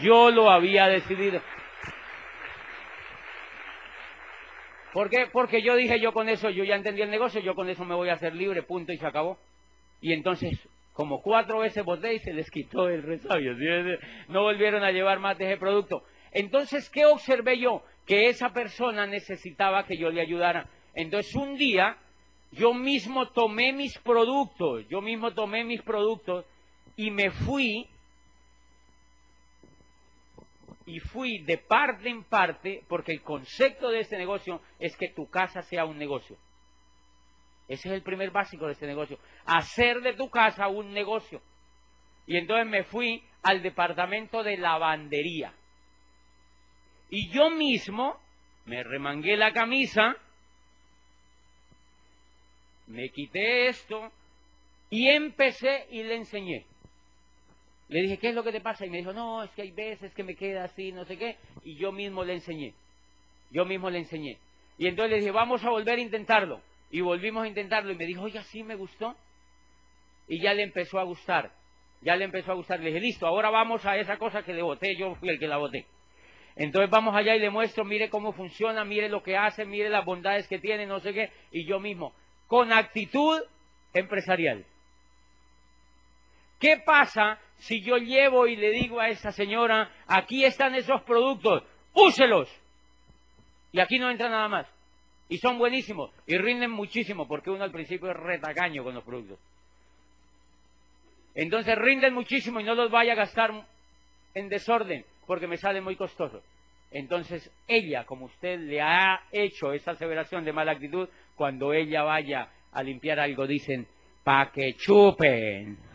[0.00, 1.40] Yo lo había decidido.
[4.92, 5.26] ¿Por qué?
[5.32, 7.94] Porque yo dije, yo con eso, yo ya entendí el negocio, yo con eso me
[7.94, 9.38] voy a hacer libre, punto, y se acabó.
[10.00, 13.54] Y entonces, como cuatro veces voté y se les quitó el resabio.
[14.28, 16.02] No volvieron a llevar más de ese producto.
[16.32, 17.82] Entonces, ¿qué observé yo?
[18.06, 20.68] Que esa persona necesitaba que yo le ayudara.
[20.94, 21.96] Entonces, un día,
[22.52, 26.44] yo mismo tomé mis productos, yo mismo tomé mis productos
[26.96, 27.88] y me fui
[30.86, 35.28] y fui de parte en parte, porque el concepto de este negocio es que tu
[35.28, 36.36] casa sea un negocio.
[37.68, 39.18] Ese es el primer básico de este negocio.
[39.44, 41.40] Hacer de tu casa un negocio.
[42.26, 45.52] Y entonces me fui al departamento de lavandería.
[47.10, 48.18] Y yo mismo
[48.66, 50.16] me remangué la camisa,
[52.86, 54.12] me quité esto
[54.90, 56.66] y empecé y le enseñé.
[57.90, 58.86] Le dije, ¿qué es lo que te pasa?
[58.86, 61.36] Y me dijo, no, es que hay veces que me queda así, no sé qué.
[61.64, 62.72] Y yo mismo le enseñé.
[63.50, 64.38] Yo mismo le enseñé.
[64.78, 66.60] Y entonces le dije, vamos a volver a intentarlo.
[66.92, 67.90] Y volvimos a intentarlo.
[67.90, 69.16] Y me dijo, oye, sí me gustó.
[70.28, 71.50] Y ya le empezó a gustar.
[72.00, 72.78] Ya le empezó a gustar.
[72.78, 74.94] Le dije, listo, ahora vamos a esa cosa que le boté.
[74.94, 75.84] Yo fui el que la boté.
[76.54, 80.04] Entonces vamos allá y le muestro, mire cómo funciona, mire lo que hace, mire las
[80.04, 81.32] bondades que tiene, no sé qué.
[81.50, 82.12] Y yo mismo,
[82.46, 83.40] con actitud
[83.94, 84.64] empresarial.
[86.60, 91.62] ¿Qué pasa si yo llevo y le digo a esa señora, aquí están esos productos,
[91.92, 92.48] úselos?
[93.72, 94.66] Y aquí no entra nada más.
[95.28, 99.38] Y son buenísimos y rinden muchísimo porque uno al principio es retacaño con los productos.
[101.34, 103.52] Entonces rinden muchísimo y no los vaya a gastar
[104.34, 106.42] en desorden porque me sale muy costoso.
[106.90, 112.48] Entonces ella, como usted le ha hecho esa aseveración de mala actitud, cuando ella vaya
[112.72, 113.86] a limpiar algo dicen,
[114.24, 115.89] pa' que chupen.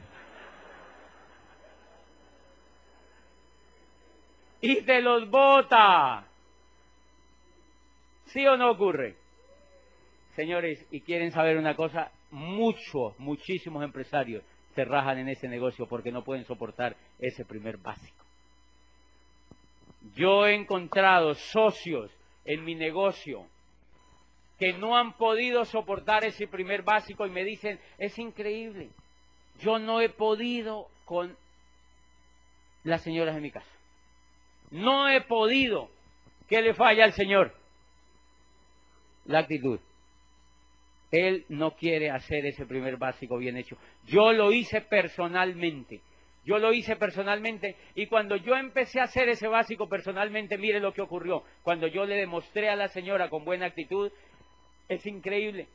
[4.61, 6.25] Y te los bota.
[8.25, 9.15] ¿Sí o no ocurre?
[10.35, 14.43] Señores, y quieren saber una cosa, muchos, muchísimos empresarios
[14.75, 18.25] se rajan en ese negocio porque no pueden soportar ese primer básico.
[20.15, 22.11] Yo he encontrado socios
[22.43, 23.47] en mi negocio
[24.59, 28.89] que no han podido soportar ese primer básico y me dicen, es increíble,
[29.59, 31.35] yo no he podido con
[32.83, 33.74] las señoras de mi casa.
[34.75, 35.89] No he podido.
[36.49, 37.53] ¿Qué le falla al Señor?
[39.23, 39.79] La actitud.
[41.11, 43.77] Él no quiere hacer ese primer básico bien hecho.
[44.05, 46.01] Yo lo hice personalmente.
[46.43, 50.93] Yo lo hice personalmente y cuando yo empecé a hacer ese básico personalmente, mire lo
[50.93, 51.43] que ocurrió.
[51.63, 54.11] Cuando yo le demostré a la señora con buena actitud,
[54.89, 55.67] es increíble.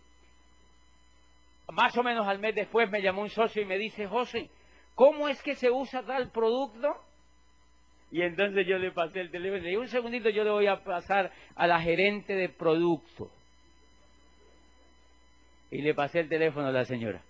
[1.73, 4.51] más o menos al mes después me llamó un socio y me dice, José,
[4.95, 7.03] ¿cómo es que se usa tal producto?
[8.13, 10.83] Y entonces yo le pasé el teléfono y le un segundito, yo le voy a
[10.83, 13.31] pasar a la gerente de producto.
[15.71, 17.23] Y le pasé el teléfono a la señora.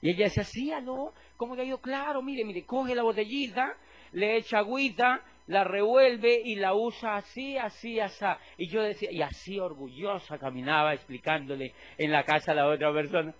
[0.00, 1.78] Y ella decía, sí, aló, ¿cómo que yo?
[1.78, 3.76] Claro, mire, mire, coge la botellita,
[4.12, 8.24] le echa agüita, la revuelve y la usa así, así, así.
[8.56, 13.34] Y yo decía, y así orgullosa caminaba explicándole en la casa a la otra persona.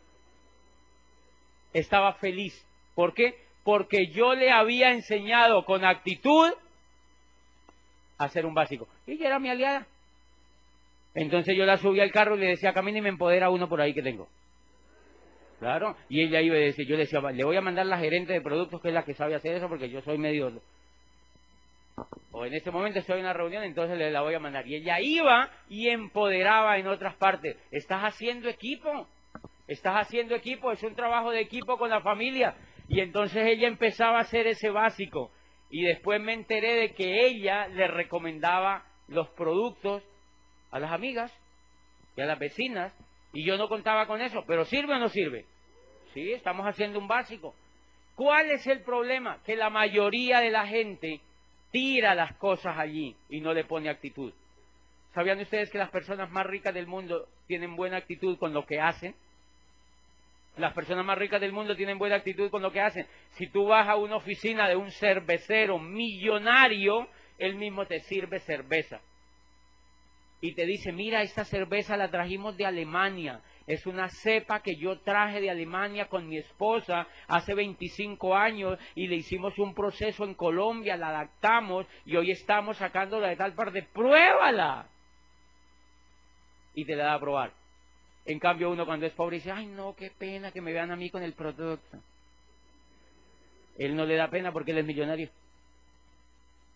[1.72, 2.66] Estaba feliz.
[2.94, 3.43] ¿Por qué?
[3.64, 6.52] Porque yo le había enseñado con actitud
[8.18, 8.86] a hacer un básico.
[9.06, 9.86] Y ella era mi aliada.
[11.14, 13.80] Entonces yo la subí al carro y le decía, camina y me empodera uno por
[13.80, 14.28] ahí que tengo.
[15.60, 18.32] Claro, y ella iba a decir, yo le decía, le voy a mandar la gerente
[18.32, 20.52] de productos que es la que sabe hacer eso porque yo soy medio
[22.32, 24.66] o en ese momento estoy en una reunión, entonces le la voy a mandar.
[24.66, 27.56] Y ella iba y empoderaba en otras partes.
[27.70, 29.06] Estás haciendo equipo,
[29.68, 32.56] estás haciendo equipo, es un trabajo de equipo con la familia.
[32.88, 35.30] Y entonces ella empezaba a hacer ese básico.
[35.70, 40.02] Y después me enteré de que ella le recomendaba los productos
[40.70, 41.32] a las amigas
[42.16, 42.94] y a las vecinas.
[43.32, 45.46] Y yo no contaba con eso, pero ¿sirve o no sirve?
[46.12, 47.54] Sí, estamos haciendo un básico.
[48.14, 49.40] ¿Cuál es el problema?
[49.44, 51.20] Que la mayoría de la gente
[51.72, 54.32] tira las cosas allí y no le pone actitud.
[55.12, 58.80] ¿Sabían ustedes que las personas más ricas del mundo tienen buena actitud con lo que
[58.80, 59.14] hacen?
[60.56, 63.06] Las personas más ricas del mundo tienen buena actitud con lo que hacen.
[63.30, 69.00] Si tú vas a una oficina de un cervecero millonario, él mismo te sirve cerveza.
[70.40, 73.40] Y te dice, mira, esta cerveza la trajimos de Alemania.
[73.66, 79.08] Es una cepa que yo traje de Alemania con mi esposa hace 25 años y
[79.08, 83.82] le hicimos un proceso en Colombia, la adaptamos y hoy estamos sacándola de tal parte.
[83.82, 84.86] ¡Pruébala!
[86.74, 87.63] Y te la da a probar.
[88.26, 90.96] En cambio, uno cuando es pobre dice, ay no, qué pena que me vean a
[90.96, 91.98] mí con el producto.
[93.76, 95.30] Él no le da pena porque él es millonario.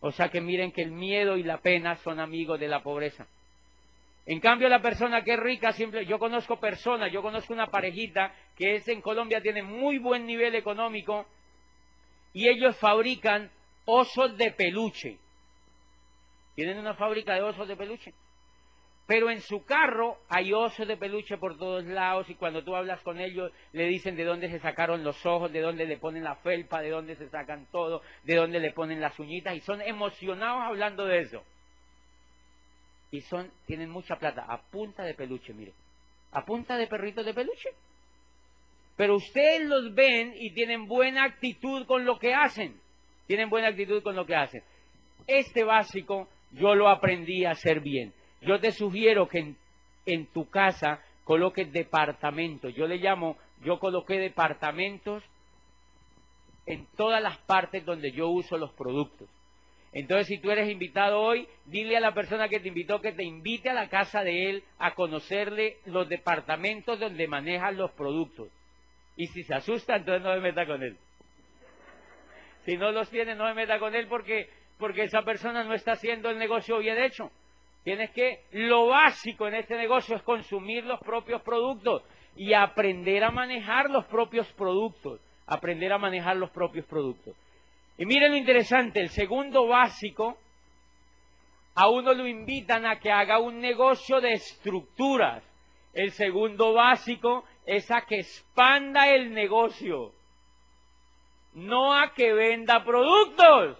[0.00, 3.26] O sea que miren que el miedo y la pena son amigos de la pobreza.
[4.26, 8.34] En cambio, la persona que es rica, siempre, yo conozco personas, yo conozco una parejita
[8.56, 11.26] que es en Colombia, tiene muy buen nivel económico
[12.34, 13.50] y ellos fabrican
[13.86, 15.16] osos de peluche.
[16.54, 18.12] Tienen una fábrica de osos de peluche.
[19.08, 23.00] Pero en su carro hay osos de peluche por todos lados y cuando tú hablas
[23.00, 26.36] con ellos le dicen de dónde se sacaron los ojos, de dónde le ponen la
[26.36, 30.62] felpa, de dónde se sacan todo, de dónde le ponen las uñitas y son emocionados
[30.62, 31.42] hablando de eso
[33.10, 35.72] y son tienen mucha plata a punta de peluche, mire,
[36.32, 37.70] a punta de perritos de peluche.
[38.96, 42.78] Pero ustedes los ven y tienen buena actitud con lo que hacen.
[43.26, 44.62] Tienen buena actitud con lo que hacen.
[45.26, 48.12] Este básico yo lo aprendí a hacer bien.
[48.40, 49.54] Yo te sugiero que
[50.06, 52.74] en, tu casa coloques departamentos.
[52.74, 55.22] Yo le llamo, yo coloqué departamentos
[56.66, 59.28] en todas las partes donde yo uso los productos.
[59.92, 63.24] Entonces, si tú eres invitado hoy, dile a la persona que te invitó que te
[63.24, 68.48] invite a la casa de él a conocerle los departamentos donde manejan los productos.
[69.16, 70.96] Y si se asusta, entonces no me meta con él.
[72.64, 75.92] Si no los tiene, no me meta con él porque, porque esa persona no está
[75.92, 77.30] haciendo el negocio bien hecho.
[77.88, 82.02] Tienes que, lo básico en este negocio es consumir los propios productos
[82.36, 85.22] y aprender a manejar los propios productos.
[85.46, 87.34] Aprender a manejar los propios productos.
[87.96, 90.36] Y miren lo interesante, el segundo básico,
[91.76, 95.42] a uno lo invitan a que haga un negocio de estructuras.
[95.94, 100.12] El segundo básico es a que expanda el negocio,
[101.54, 103.78] no a que venda productos.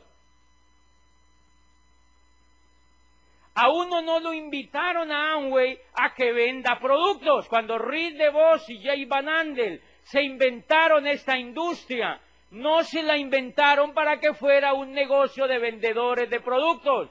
[3.60, 7.48] A uno no lo invitaron a Amway a que venda productos.
[7.48, 12.20] Cuando Reed DeVos y Jay Van Andel se inventaron esta industria,
[12.52, 17.10] no se la inventaron para que fuera un negocio de vendedores de productos.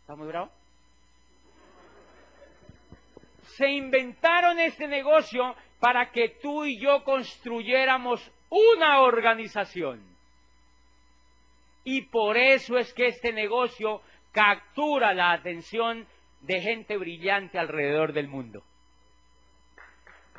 [0.00, 0.50] ¿Está muy bravo?
[3.42, 10.02] Se inventaron este negocio para que tú y yo construyéramos una organización.
[11.84, 14.00] Y por eso es que este negocio
[14.34, 16.06] captura la atención
[16.40, 18.62] de gente brillante alrededor del mundo.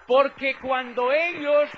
[0.06, 1.70] Porque cuando ellos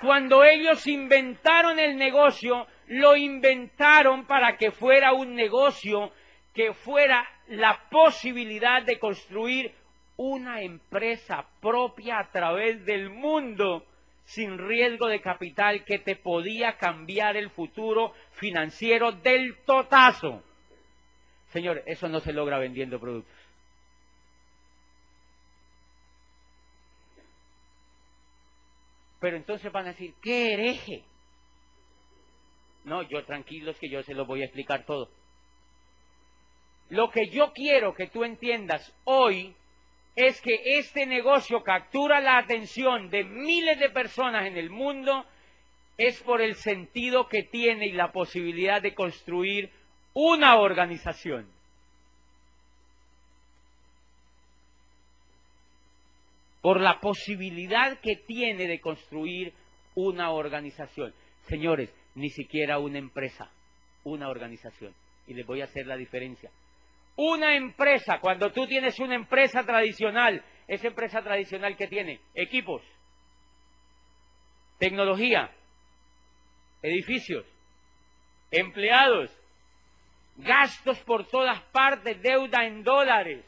[0.00, 6.12] cuando ellos inventaron el negocio, lo inventaron para que fuera un negocio
[6.52, 9.74] que fuera la posibilidad de construir
[10.16, 13.86] una empresa propia a través del mundo
[14.24, 18.12] sin riesgo de capital que te podía cambiar el futuro
[18.44, 20.42] financiero del totazo.
[21.48, 23.34] Señor, eso no se logra vendiendo productos.
[29.18, 31.04] Pero entonces van a decir, ¡qué hereje!
[32.84, 35.08] No, yo tranquilos que yo se los voy a explicar todo.
[36.90, 39.56] Lo que yo quiero que tú entiendas hoy
[40.16, 45.24] es que este negocio captura la atención de miles de personas en el mundo
[45.96, 49.70] es por el sentido que tiene y la posibilidad de construir
[50.12, 51.46] una organización.
[56.60, 59.52] Por la posibilidad que tiene de construir
[59.94, 61.14] una organización.
[61.42, 63.50] Señores, ni siquiera una empresa,
[64.02, 64.94] una organización.
[65.26, 66.50] Y les voy a hacer la diferencia.
[67.16, 72.82] Una empresa, cuando tú tienes una empresa tradicional, esa empresa tradicional que tiene equipos,
[74.78, 75.50] tecnología,
[76.84, 77.44] edificios,
[78.50, 79.30] empleados,
[80.36, 83.44] gastos por todas partes, deuda en dólares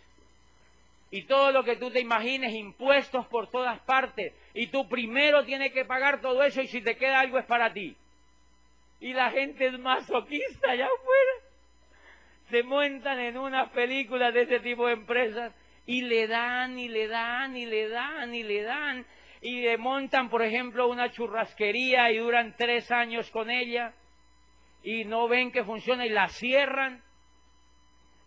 [1.11, 4.33] y todo lo que tú te imagines, impuestos por todas partes.
[4.55, 7.73] Y tú primero tienes que pagar todo eso y si te queda algo es para
[7.73, 7.97] ti.
[9.01, 11.47] Y la gente es masoquista allá afuera
[12.51, 15.53] se montan en unas películas de ese tipo de empresas
[15.85, 19.07] y le dan y le dan y le dan y le dan
[19.41, 23.93] y montan, por ejemplo, una churrasquería y duran tres años con ella
[24.83, 27.03] y no ven que funciona y la cierran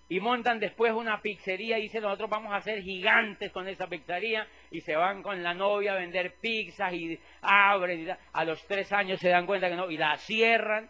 [0.10, 4.47] y montan después una pizzería y dicen nosotros vamos a ser gigantes con esa pizzería
[4.72, 8.91] y se van con la novia a vender pizzas y abren y a los tres
[8.91, 10.89] años se dan cuenta que no y la cierran.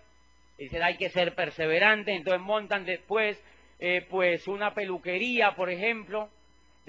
[0.57, 3.41] Dicen, hay que ser perseverante, entonces montan después
[3.79, 6.29] eh, pues una peluquería, por ejemplo,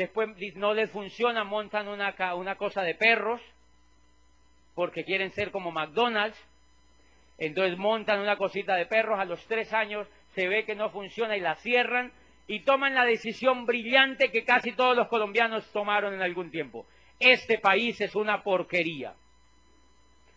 [0.00, 2.14] después no les funciona, montan una,
[2.56, 3.40] cosa de perros,
[4.74, 6.38] porque quieren ser como McDonald's,
[7.36, 11.36] entonces montan una cosita de perros, a los tres años se ve que no funciona
[11.36, 12.12] y la cierran,
[12.46, 16.86] y toman la decisión brillante que casi todos los colombianos tomaron en algún tiempo.
[17.18, 19.12] Este país es una porquería.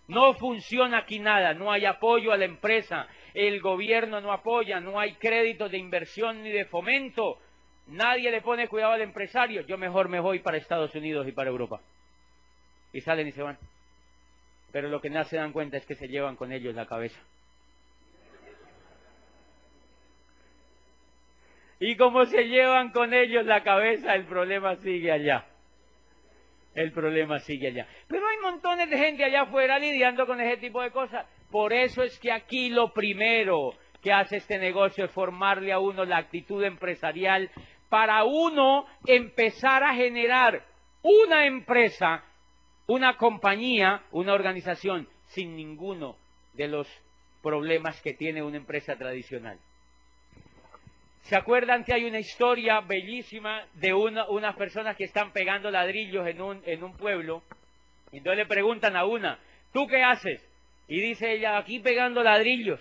[0.10, 5.00] No funciona aquí nada, no hay apoyo a la empresa, el gobierno no apoya, no
[5.00, 7.40] hay créditos de inversión ni de fomento,
[7.88, 11.50] nadie le pone cuidado al empresario, yo mejor me voy para Estados Unidos y para
[11.50, 11.82] Europa.
[12.92, 13.58] Y salen y se van.
[14.72, 17.20] Pero lo que no se dan cuenta es que se llevan con ellos la cabeza.
[21.80, 25.46] Y como se llevan con ellos la cabeza, el problema sigue allá.
[26.76, 27.88] El problema sigue allá.
[28.08, 31.26] Pero hay montones de gente allá afuera lidiando con ese tipo de cosas.
[31.52, 36.04] Por eso es que aquí lo primero que hace este negocio es formarle a uno
[36.04, 37.52] la actitud empresarial
[37.94, 40.66] para uno empezar a generar
[41.04, 42.24] una empresa,
[42.88, 46.16] una compañía, una organización sin ninguno
[46.54, 46.88] de los
[47.44, 49.60] problemas que tiene una empresa tradicional.
[51.22, 56.42] ¿Se acuerdan que hay una historia bellísima de unas personas que están pegando ladrillos en
[56.42, 57.44] un, en un pueblo?
[58.12, 59.38] Y entonces le preguntan a una,
[59.72, 60.42] ¿tú qué haces?
[60.88, 62.80] Y dice ella, aquí pegando ladrillos.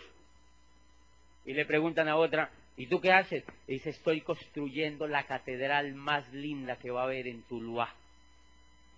[1.44, 3.44] Y le preguntan a otra, ¿y tú qué haces?
[3.66, 7.94] Dice, estoy construyendo la catedral más linda que va a haber en Tuluá.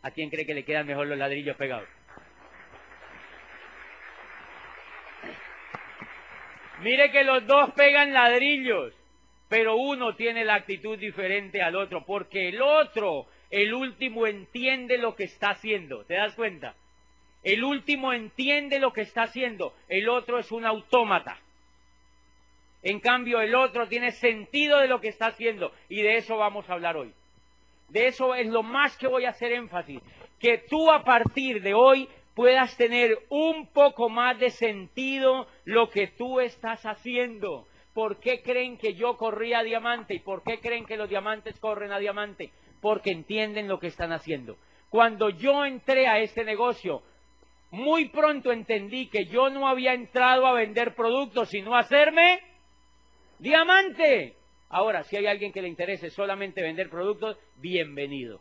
[0.03, 1.89] ¿A quién cree que le quedan mejor los ladrillos pegados?
[6.83, 8.93] Mire que los dos pegan ladrillos,
[9.49, 15.15] pero uno tiene la actitud diferente al otro, porque el otro, el último, entiende lo
[15.15, 16.05] que está haciendo.
[16.05, 16.75] ¿Te das cuenta?
[17.43, 21.39] El último entiende lo que está haciendo, el otro es un autómata.
[22.85, 26.69] En cambio, el otro tiene sentido de lo que está haciendo y de eso vamos
[26.69, 27.13] a hablar hoy.
[27.89, 30.03] De eso es lo más que voy a hacer énfasis.
[30.39, 36.09] Que tú a partir de hoy puedas tener un poco más de sentido lo que
[36.09, 37.67] tú estás haciendo.
[37.95, 40.15] ¿Por qué creen que yo corría a diamante?
[40.15, 42.51] ¿Y por qué creen que los diamantes corren a diamante?
[42.83, 44.59] Porque entienden lo que están haciendo.
[44.91, 47.03] Cuando yo entré a este negocio,
[47.71, 52.41] muy pronto entendí que yo no había entrado a vender productos, sino a hacerme
[53.39, 54.35] diamante.
[54.69, 58.41] Ahora, si hay alguien que le interese solamente vender productos, bienvenido.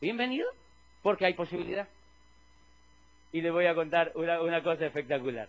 [0.00, 0.48] Bienvenido,
[1.02, 1.88] porque hay posibilidad.
[3.32, 5.48] Y le voy a contar una, cosa espectacular.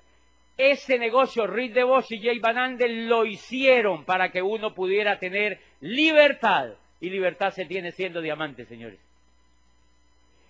[0.58, 6.76] Ese negocio, Rick DeVos y Jay Van lo hicieron para que uno pudiera tener libertad.
[7.02, 9.00] Y libertad se tiene siendo diamante, señores.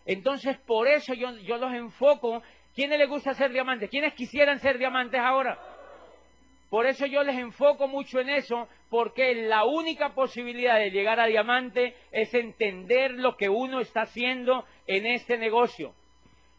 [0.05, 2.43] Entonces, por eso yo, los enfoco.
[2.75, 3.89] ¿Quiénes les gusta ser diamantes?
[3.89, 5.59] ¿Quiénes quisieran ser diamantes ahora?
[6.69, 11.27] Por eso yo les enfoco mucho en eso, porque la única posibilidad de llegar a
[11.27, 15.93] diamante es entender lo que uno está haciendo en este negocio.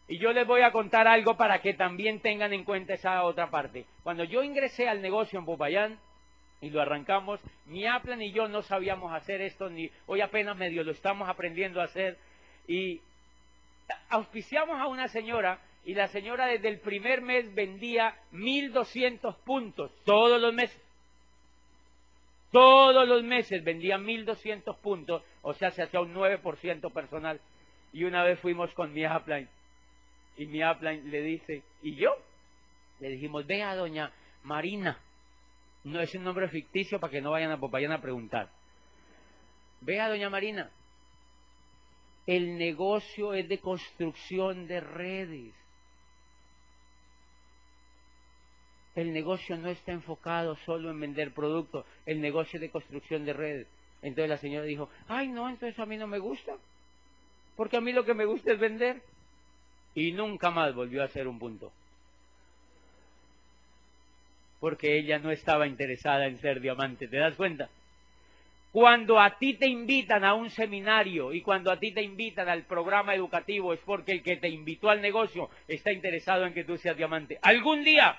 [0.07, 3.49] Y yo les voy a contar algo para que también tengan en cuenta esa otra
[3.49, 3.85] parte.
[4.03, 5.99] Cuando yo ingresé al negocio en Popayán
[6.61, 10.83] y lo arrancamos, ni Aplan ni yo no sabíamos hacer esto, ni hoy apenas medio
[10.83, 12.17] lo estamos aprendiendo a hacer.
[12.67, 13.01] Y
[14.09, 20.39] auspiciamos a una señora y la señora desde el primer mes vendía 1.200 puntos todos
[20.41, 20.77] los meses.
[22.51, 27.39] Todos los meses vendía 1.200 puntos, o sea, se hacía un 9% personal.
[27.93, 29.47] Y una vez fuimos con mi upline
[30.35, 32.11] y mi upline le dice, ¿y yo?
[32.99, 34.11] Le dijimos, vea, doña
[34.43, 34.99] Marina.
[35.85, 38.49] No es un nombre ficticio para que no vayan a, vayan a preguntar.
[39.79, 40.69] Vea, doña Marina.
[42.25, 45.66] El negocio es de construcción de redes.
[48.97, 53.67] El negocio no está enfocado solo en vender productos, el negocio de construcción de redes.
[54.01, 56.55] Entonces la señora dijo, ay no, entonces a mí no me gusta,
[57.55, 58.99] porque a mí lo que me gusta es vender.
[59.93, 61.71] Y nunca más volvió a ser un punto.
[64.59, 67.69] Porque ella no estaba interesada en ser diamante, ¿te das cuenta?
[68.71, 72.63] Cuando a ti te invitan a un seminario y cuando a ti te invitan al
[72.63, 76.77] programa educativo es porque el que te invitó al negocio está interesado en que tú
[76.77, 77.37] seas diamante.
[77.43, 78.17] Algún día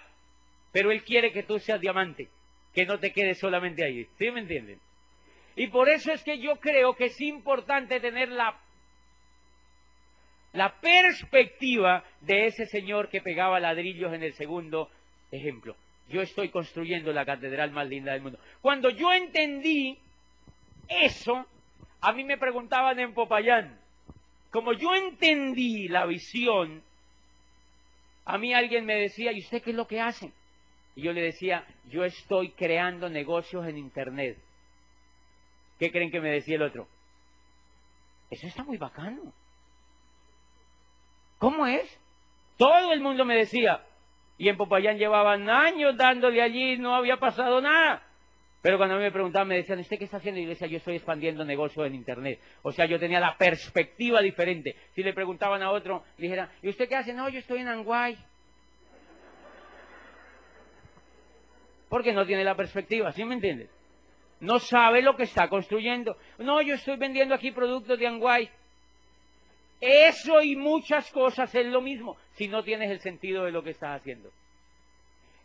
[0.72, 2.28] pero Él quiere que tú seas diamante,
[2.74, 4.06] que no te quedes solamente ahí.
[4.18, 4.80] ¿Sí me entienden?
[5.56, 8.56] Y por eso es que yo creo que es importante tener la,
[10.52, 14.88] la perspectiva de ese señor que pegaba ladrillos en el segundo
[15.32, 15.76] ejemplo.
[16.08, 18.38] Yo estoy construyendo la catedral más linda del mundo.
[18.60, 19.98] Cuando yo entendí
[20.88, 21.44] eso,
[22.00, 23.78] a mí me preguntaban en Popayán,
[24.50, 26.82] como yo entendí la visión,
[28.24, 30.32] a mí alguien me decía, ¿y usted qué es lo que hace?
[30.99, 34.36] Y yo le decía, yo estoy creando negocios en Internet.
[35.78, 36.88] ¿Qué creen que me decía el otro?
[38.28, 39.32] Eso está muy bacano.
[41.38, 41.88] ¿Cómo es?
[42.57, 43.80] Todo el mundo me decía.
[44.38, 48.03] Y en Popayán llevaban años dándole allí, no había pasado nada.
[48.61, 50.40] Pero cuando a mí me preguntaban, me decían, ¿usted qué está haciendo?
[50.40, 52.40] Y yo decía, yo estoy expandiendo negocios en Internet.
[52.62, 54.74] O sea, yo tenía la perspectiva diferente.
[54.96, 57.14] Si le preguntaban a otro, dijera, ¿y usted qué hace?
[57.14, 58.18] No, yo estoy en Anguay.
[61.89, 63.70] Porque no tiene la perspectiva, ¿sí me entiendes?
[64.41, 66.16] No sabe lo que está construyendo.
[66.39, 68.49] No, yo estoy vendiendo aquí productos de Anguay.
[69.80, 73.70] Eso y muchas cosas es lo mismo si no tienes el sentido de lo que
[73.70, 74.30] estás haciendo.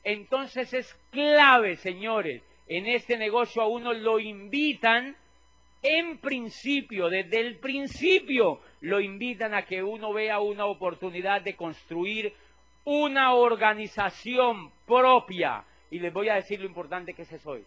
[0.03, 5.15] Entonces es clave, señores, en este negocio a uno lo invitan,
[5.81, 12.33] en principio, desde el principio, lo invitan a que uno vea una oportunidad de construir
[12.85, 15.63] una organización propia,
[15.93, 17.63] y les voy a decir lo importante que es eso hoy.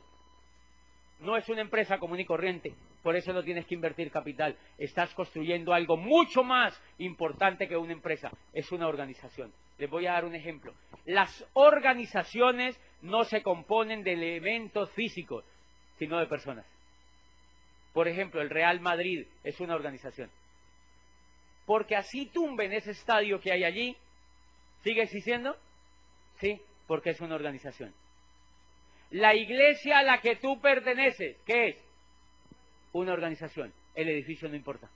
[1.21, 2.75] No es una empresa común y corriente,
[3.05, 4.57] por eso no tienes que invertir capital.
[4.79, 9.53] Estás construyendo algo mucho más importante que una empresa, es una organización.
[9.79, 10.75] Les voy a dar un ejemplo.
[11.05, 15.45] Las organizaciones no se componen de elementos físicos,
[15.97, 16.67] sino de personas.
[17.93, 20.33] Por ejemplo, el Real Madrid es una organización.
[21.65, 23.97] Porque así tumben ese estadio que hay allí,
[24.83, 25.57] ¿sigue existiendo?
[26.41, 27.95] Sí, porque es una organización.
[29.11, 31.85] La iglesia a la que tú perteneces, ¿qué es?
[32.93, 33.73] Una organización.
[33.95, 34.89] El edificio no importa.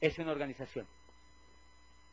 [0.00, 0.86] Es una organización.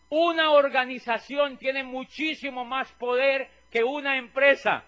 [0.10, 4.84] Una organización tiene muchísimo más poder que una empresa.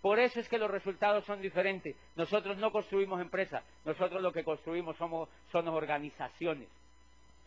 [0.00, 1.94] Por eso es que los resultados son diferentes.
[2.16, 6.68] Nosotros no construimos empresas, nosotros lo que construimos somos, son organizaciones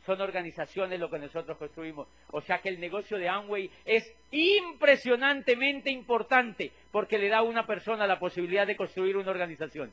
[0.05, 2.07] son organizaciones lo que nosotros construimos.
[2.31, 7.65] O sea que el negocio de Amway es impresionantemente importante porque le da a una
[7.65, 9.91] persona la posibilidad de construir una organización.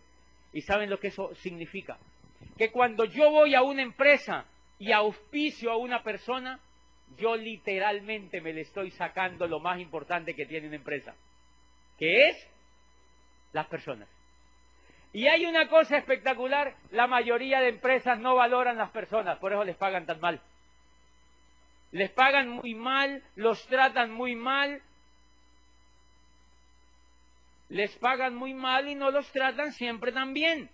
[0.52, 1.98] ¿Y saben lo que eso significa?
[2.58, 4.44] Que cuando yo voy a una empresa
[4.78, 6.60] y auspicio a una persona,
[7.16, 11.14] yo literalmente me le estoy sacando lo más importante que tiene una empresa,
[11.98, 12.48] que es
[13.52, 14.08] las personas.
[15.12, 19.62] Y hay una cosa espectacular, la mayoría de empresas no valoran las personas, por eso
[19.64, 20.40] les pagan tan mal.
[21.90, 24.80] Les pagan muy mal, los tratan muy mal,
[27.68, 30.70] les pagan muy mal y no los tratan siempre tan bien.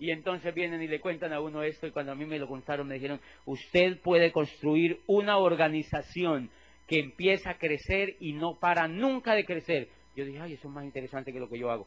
[0.00, 2.48] Y entonces vienen y le cuentan a uno esto y cuando a mí me lo
[2.48, 6.50] contaron me dijeron, usted puede construir una organización
[6.88, 9.88] que empieza a crecer y no para nunca de crecer.
[10.16, 11.86] Yo dije, ay, eso es más interesante que lo que yo hago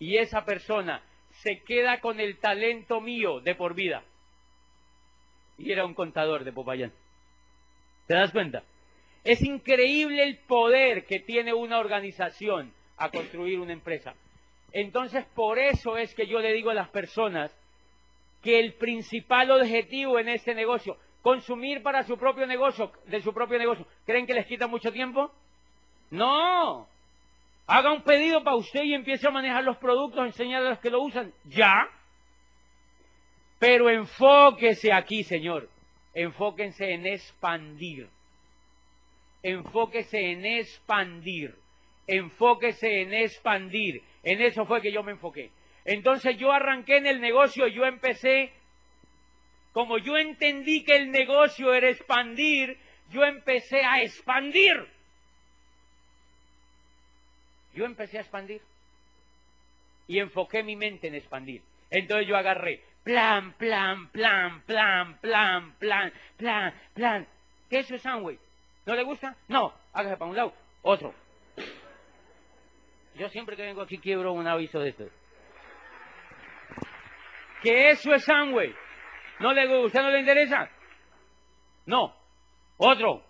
[0.00, 1.02] y esa persona
[1.42, 4.02] se queda con el talento mío de por vida.
[5.58, 6.92] Y era un contador de Popayán.
[8.08, 8.64] ¿Te das cuenta?
[9.22, 14.14] Es increíble el poder que tiene una organización a construir una empresa.
[14.72, 17.54] Entonces, por eso es que yo le digo a las personas
[18.42, 23.58] que el principal objetivo en este negocio, consumir para su propio negocio, de su propio
[23.58, 25.30] negocio, ¿creen que les quita mucho tiempo?
[26.10, 26.88] No,
[27.72, 30.90] Haga un pedido para usted y empiece a manejar los productos, enseñar a los que
[30.90, 31.32] lo usan.
[31.44, 31.88] Ya.
[33.60, 35.68] Pero enfóquese aquí, Señor.
[36.12, 38.08] enfóquense en expandir.
[39.44, 41.54] Enfóquese en expandir.
[42.08, 44.02] Enfóquese en expandir.
[44.24, 45.52] En eso fue que yo me enfoqué.
[45.84, 48.52] Entonces yo arranqué en el negocio, yo empecé,
[49.70, 52.76] como yo entendí que el negocio era expandir,
[53.10, 54.88] yo empecé a expandir.
[57.74, 58.60] Yo empecé a expandir.
[60.06, 61.62] Y enfoqué mi mente en expandir.
[61.90, 67.26] Entonces yo agarré plan, plan, plan, plan, plan, plan, plan, plan.
[67.68, 68.38] ¿Qué es eso es
[68.86, 69.36] ¿No le gusta?
[69.48, 70.52] No, hágase para un lado.
[70.82, 71.14] Otro.
[73.14, 75.04] Yo siempre que vengo aquí quiebro un aviso de esto.
[77.62, 78.74] ¿Qué eso es Amway?
[79.38, 79.86] ¿No le gusta?
[79.86, 80.70] ¿Usted no le interesa?
[81.86, 82.14] No.
[82.78, 83.22] Otro.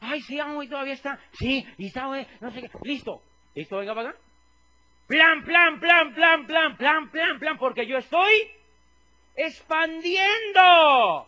[0.00, 1.18] Ay, sí, Amway todavía está.
[1.32, 2.06] Sí, y está,
[2.40, 2.70] no sé qué.
[2.82, 3.22] Listo.
[3.54, 3.78] ¿Listo?
[3.78, 4.18] Venga para acá.
[5.06, 8.50] Plan, plan, plan, plan, plan, plan, plan, plan, porque yo estoy
[9.34, 11.26] expandiendo.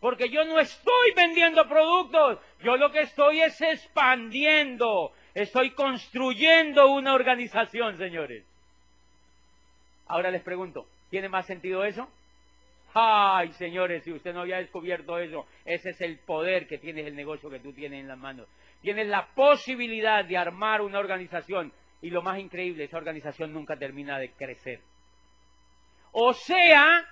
[0.00, 7.12] Porque yo no estoy vendiendo productos, yo lo que estoy es expandiendo, estoy construyendo una
[7.12, 8.44] organización, señores.
[10.06, 12.08] Ahora les pregunto, ¿tiene más sentido eso?
[12.92, 17.14] Ay, señores, si usted no había descubierto eso, ese es el poder que tienes el
[17.14, 18.48] negocio que tú tienes en las manos.
[18.82, 21.72] Tienes la posibilidad de armar una organización
[22.02, 24.80] y lo más increíble, esa organización nunca termina de crecer.
[26.12, 27.04] O sea,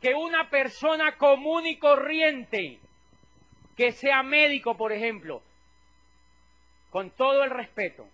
[0.00, 2.80] que una persona común y corriente,
[3.76, 5.42] que sea médico, por ejemplo,
[6.90, 8.08] con todo el respeto,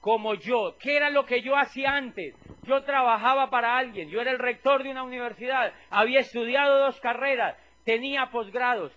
[0.00, 2.34] como yo, ¿qué era lo que yo hacía antes?
[2.62, 7.56] Yo trabajaba para alguien, yo era el rector de una universidad, había estudiado dos carreras,
[7.84, 8.92] tenía posgrados,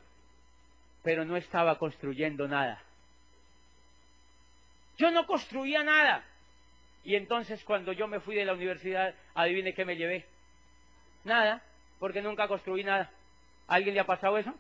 [1.03, 2.81] pero no estaba construyendo nada.
[4.97, 6.23] Yo no construía nada.
[7.03, 10.25] Y entonces cuando yo me fui de la universidad, adivine qué me llevé.
[11.25, 11.61] Nada,
[11.99, 13.11] porque nunca construí nada.
[13.67, 14.53] ¿Alguien le ha pasado eso?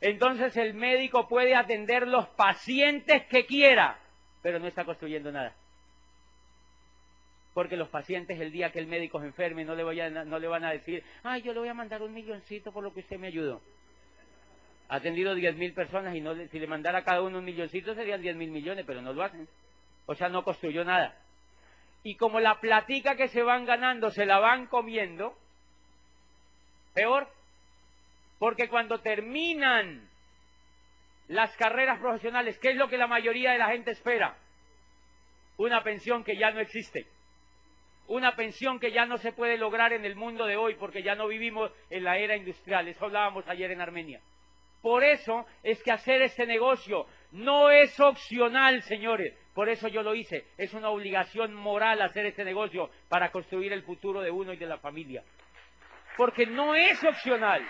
[0.00, 3.98] Entonces el médico puede atender los pacientes que quiera,
[4.42, 5.54] pero no está construyendo nada.
[7.54, 10.64] Porque los pacientes el día que el médico se enferme no le, no le van
[10.64, 13.28] a decir, ay, yo le voy a mandar un milloncito por lo que usted me
[13.28, 13.60] ayudó
[14.88, 18.22] ha atendido 10.000 personas y no, si le mandara a cada uno un milloncito serían
[18.22, 19.48] 10.000 millones, pero no lo hacen.
[20.06, 21.16] O sea, no construyó nada.
[22.04, 25.36] Y como la platica que se van ganando se la van comiendo,
[26.94, 27.28] peor,
[28.38, 30.08] porque cuando terminan
[31.28, 34.36] las carreras profesionales, ¿qué es lo que la mayoría de la gente espera?
[35.56, 37.06] Una pensión que ya no existe.
[38.08, 41.14] Una pensión que ya no se puede lograr en el mundo de hoy porque ya
[41.14, 42.86] no vivimos en la era industrial.
[42.86, 44.20] Eso hablábamos ayer en Armenia.
[44.80, 49.34] Por eso es que hacer este negocio no es opcional, señores.
[49.52, 50.44] Por eso yo lo hice.
[50.56, 54.66] Es una obligación moral hacer este negocio para construir el futuro de uno y de
[54.66, 55.24] la familia.
[56.16, 57.66] Porque no es opcional.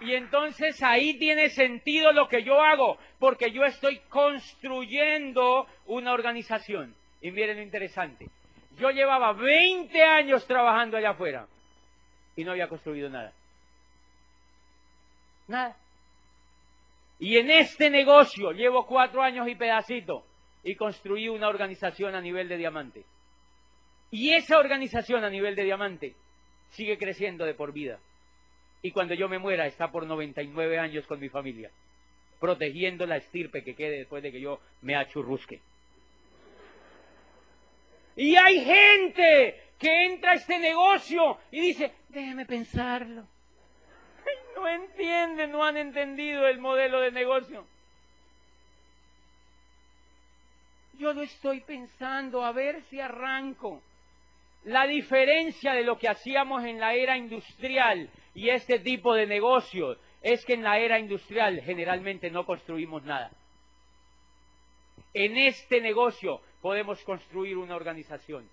[0.00, 6.94] Y entonces ahí tiene sentido lo que yo hago, porque yo estoy construyendo una organización.
[7.20, 8.28] Y miren lo interesante.
[8.78, 11.46] Yo llevaba 20 años trabajando allá afuera
[12.36, 13.32] y no había construido nada.
[15.48, 15.76] Nada.
[17.18, 20.26] Y en este negocio llevo cuatro años y pedacito
[20.62, 23.04] y construí una organización a nivel de diamante.
[24.10, 26.14] Y esa organización a nivel de diamante
[26.70, 27.98] sigue creciendo de por vida.
[28.86, 31.72] Y cuando yo me muera está por 99 años con mi familia,
[32.38, 35.60] protegiendo la estirpe que quede después de que yo me achurrusque.
[38.14, 43.26] Y hay gente que entra a este negocio y dice, déjeme pensarlo.
[44.54, 47.66] No entienden, no han entendido el modelo de negocio.
[50.96, 53.82] Yo lo estoy pensando, a ver si arranco.
[54.62, 59.98] La diferencia de lo que hacíamos en la era industrial y este tipo de negocios
[60.22, 63.30] es que en la era industrial generalmente no construimos nada.
[65.14, 68.46] En este negocio podemos construir una organización.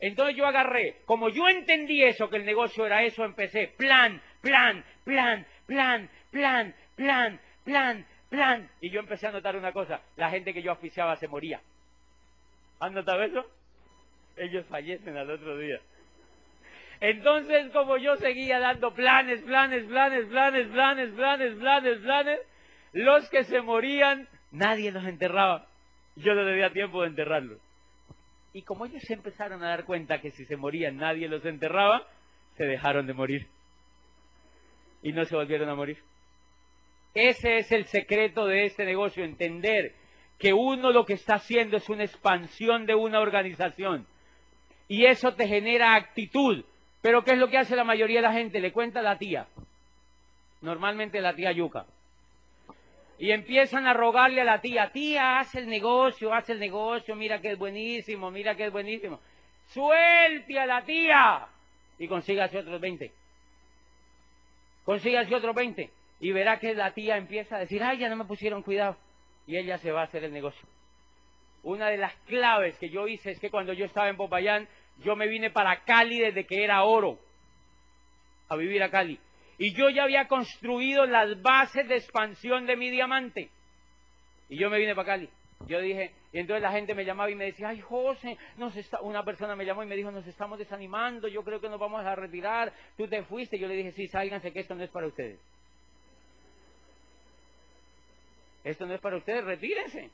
[0.00, 4.84] Entonces yo agarré, como yo entendí eso, que el negocio era eso, empecé plan, plan,
[5.04, 8.70] plan, plan, plan, plan, plan, plan.
[8.80, 11.60] Y yo empecé a notar una cosa, la gente que yo oficiaba se moría.
[12.80, 13.46] ¿Han notado eso?
[14.36, 15.78] Ellos fallecen al otro día.
[17.00, 22.40] Entonces, como yo seguía dando planes, planes, planes, planes, planes, planes, planes, planes,
[22.92, 25.66] los que se morían, nadie los enterraba.
[26.16, 27.60] Yo no debía tiempo de enterrarlos.
[28.54, 32.06] Y como ellos se empezaron a dar cuenta que si se morían nadie los enterraba,
[32.56, 33.46] se dejaron de morir.
[35.02, 35.98] Y no se volvieron a morir.
[37.12, 39.94] Ese es el secreto de este negocio, entender
[40.38, 44.06] que uno lo que está haciendo es una expansión de una organización.
[44.88, 46.64] Y eso te genera actitud.
[47.06, 48.58] Pero ¿qué es lo que hace la mayoría de la gente?
[48.58, 49.46] Le cuenta a la tía.
[50.60, 51.86] Normalmente la tía Yuca.
[53.20, 57.40] Y empiezan a rogarle a la tía, tía, haz el negocio, haz el negocio, mira
[57.40, 59.20] que es buenísimo, mira que es buenísimo.
[59.68, 61.46] Suelte a la tía
[61.96, 63.12] y consígase otros 20.
[64.84, 65.88] Consígase otros 20
[66.18, 68.96] y verá que la tía empieza a decir, ay, ya no me pusieron cuidado.
[69.46, 70.68] Y ella se va a hacer el negocio.
[71.62, 74.66] Una de las claves que yo hice es que cuando yo estaba en Popayán,
[75.04, 77.18] yo me vine para Cali desde que era oro,
[78.48, 79.18] a vivir a Cali.
[79.58, 83.50] Y yo ya había construido las bases de expansión de mi diamante.
[84.48, 85.30] Y yo me vine para Cali.
[85.66, 88.36] Yo dije, y entonces la gente me llamaba y me decía, ay José,
[89.00, 92.04] una persona me llamó y me dijo, nos estamos desanimando, yo creo que nos vamos
[92.04, 93.58] a retirar, tú te fuiste.
[93.58, 95.40] Yo le dije, sí, sálganse que esto no es para ustedes.
[98.64, 100.10] Esto no es para ustedes, retírense.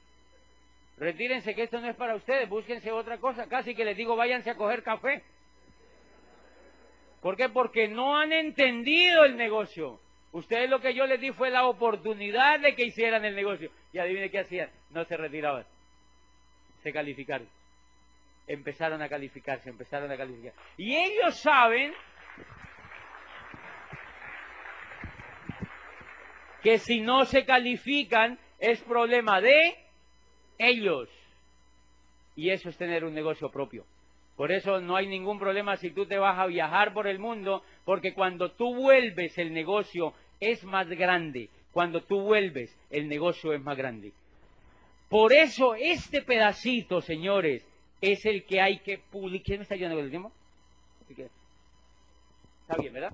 [0.99, 3.49] Retírense que esto no es para ustedes, búsquense otra cosa.
[3.49, 5.23] Casi que les digo, váyanse a coger café.
[7.21, 7.49] ¿Por qué?
[7.49, 10.01] Porque no han entendido el negocio.
[10.33, 13.71] Ustedes lo que yo les di fue la oportunidad de que hicieran el negocio.
[13.93, 14.71] Y adivine qué hacían.
[14.91, 15.65] No se retiraban.
[16.83, 17.49] Se calificaron.
[18.47, 20.53] Empezaron a calificarse, empezaron a calificar.
[20.77, 21.93] Y ellos saben
[26.63, 29.82] que si no se califican es problema de
[30.59, 31.09] ellos.
[32.37, 33.85] Y eso es tener un negocio propio.
[34.37, 37.63] Por eso no hay ningún problema si tú te vas a viajar por el mundo,
[37.85, 41.49] porque cuando tú vuelves el negocio es más grande.
[41.73, 44.13] Cuando tú vuelves el negocio es más grande.
[45.09, 47.63] Por eso este pedacito, señores,
[48.01, 49.45] es el que hay que publicar.
[49.45, 50.33] ¿Quién me está el?
[52.63, 53.13] Está bien, ¿verdad?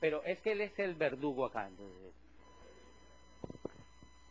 [0.00, 1.68] Pero es que él es el verdugo acá.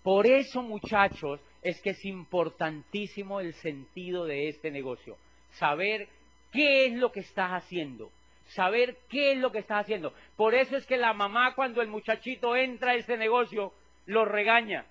[0.03, 5.17] Por eso, muchachos, es que es importantísimo el sentido de este negocio.
[5.51, 6.07] Saber
[6.51, 8.11] qué es lo que estás haciendo.
[8.47, 10.13] Saber qué es lo que estás haciendo.
[10.35, 13.73] Por eso es que la mamá cuando el muchachito entra a este negocio
[14.07, 14.85] lo regaña.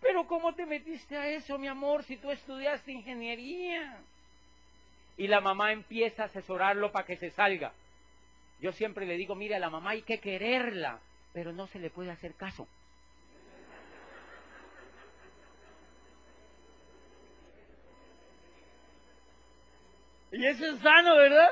[0.00, 3.98] Pero ¿cómo te metiste a eso, mi amor, si tú estudiaste ingeniería?
[5.16, 7.72] Y la mamá empieza a asesorarlo para que se salga.
[8.60, 11.00] Yo siempre le digo, mira, a la mamá hay que quererla,
[11.32, 12.68] pero no se le puede hacer caso.
[20.36, 21.48] Y eso es sano, ¿verdad?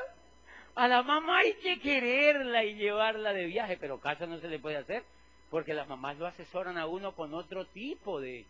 [0.74, 4.59] A la mamá hay que quererla y llevarla de viaje, pero caso no se le
[4.59, 5.05] puede hacer,
[5.51, 8.45] porque las mamás lo asesoran a uno con otro tipo de...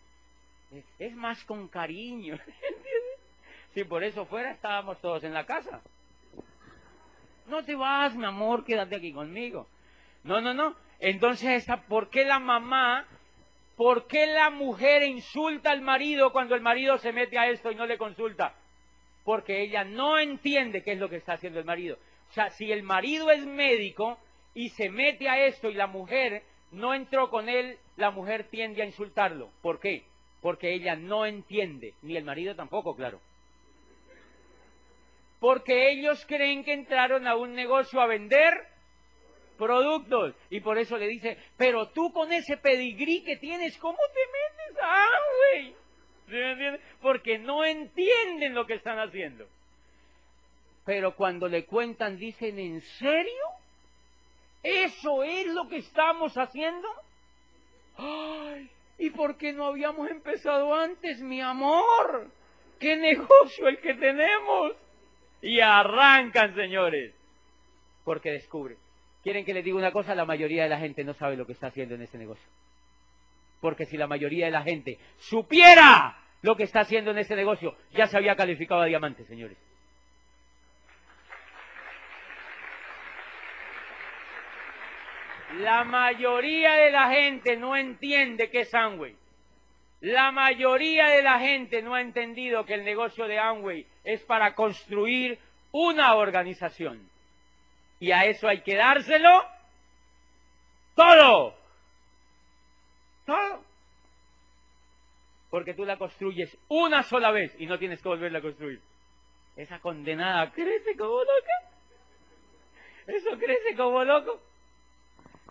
[0.99, 3.19] Es más con cariño, ¿entiendes?
[3.75, 5.81] Si por eso fuera estábamos todos en la casa.
[7.47, 9.69] No te vas, mi amor, quédate aquí conmigo.
[10.25, 10.75] No, no, no.
[10.99, 13.07] Entonces, ¿por qué la mamá,
[13.77, 17.77] por qué la mujer insulta al marido cuando el marido se mete a esto y
[17.77, 18.55] no le consulta?
[19.25, 21.97] Porque ella no entiende qué es lo que está haciendo el marido.
[22.31, 24.19] O sea, si el marido es médico
[24.55, 28.83] y se mete a esto y la mujer no entró con él, la mujer tiende
[28.83, 29.51] a insultarlo.
[29.63, 30.05] ¿Por qué?
[30.41, 33.21] Porque ella no entiende, ni el marido tampoco, claro.
[35.41, 38.53] Porque ellos creen que entraron a un negocio a vender
[39.57, 40.35] productos.
[40.51, 44.83] Y por eso le dice, pero tú con ese pedigrí que tienes, ¿cómo te metes?
[44.83, 45.19] ¡Ah,
[45.53, 45.84] güey!
[47.01, 49.47] Porque no entienden lo que están haciendo.
[50.85, 53.43] Pero cuando le cuentan, dicen, ¿en serio?
[54.63, 56.89] ¿Eso es lo que estamos haciendo?
[57.97, 58.71] ¡Ay!
[58.99, 62.29] ¿Y por qué no habíamos empezado antes, mi amor?
[62.79, 64.73] ¡Qué negocio el que tenemos!
[65.43, 67.15] Y arrancan, señores.
[68.05, 68.77] Porque descubre.
[69.23, 70.15] ¿Quieren que les diga una cosa?
[70.15, 72.47] La mayoría de la gente no sabe lo que está haciendo en ese negocio.
[73.65, 77.75] Porque si la mayoría de la gente supiera lo que está haciendo en ese negocio,
[77.93, 79.57] ya se había calificado a diamante, señores.
[85.61, 89.17] La mayoría de la gente no entiende qué es Amway.
[90.03, 94.55] La mayoría de la gente no ha entendido que el negocio de Amway es para
[94.55, 95.39] construir
[95.73, 97.09] una organización.
[97.99, 99.43] Y a eso hay que dárselo
[100.95, 101.64] todo.
[103.27, 103.65] Todo.
[105.51, 108.81] Porque tú la construyes una sola vez y no tienes que volverla a construir.
[109.57, 111.75] Esa condenada crece como loca.
[113.07, 114.41] Eso crece como loco.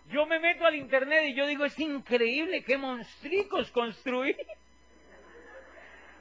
[0.10, 4.36] Yo me meto al internet y yo digo, es increíble qué monstricos construí.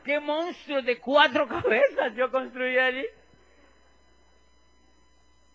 [0.04, 3.04] Qué monstruos de cuatro cabezas yo construí allí.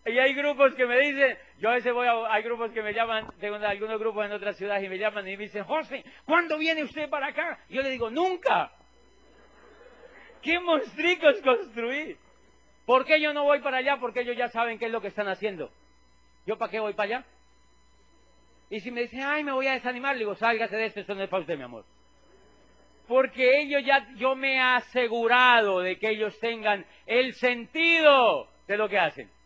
[0.06, 2.92] Y hay grupos que me dicen, yo a veces voy a, hay grupos que me
[2.92, 6.56] llaman, tengo algunos grupos en otras ciudades y me llaman y me dicen, José, ¿cuándo
[6.56, 7.58] viene usted para acá?
[7.68, 8.70] Yo le digo, nunca.
[10.40, 12.16] ¿Qué monstricos construir?
[12.86, 13.96] ¿Por qué yo no voy para allá?
[13.98, 15.70] Porque ellos ya saben qué es lo que están haciendo.
[16.46, 17.24] ¿Yo para qué voy para allá?
[18.70, 21.14] Y si me dicen, ay, me voy a desanimar, le digo, sálgase de esto, eso
[21.14, 21.84] no es para usted, mi amor.
[23.08, 28.88] Porque ellos ya, yo me he asegurado de que ellos tengan el sentido de lo
[28.88, 29.37] que hacen.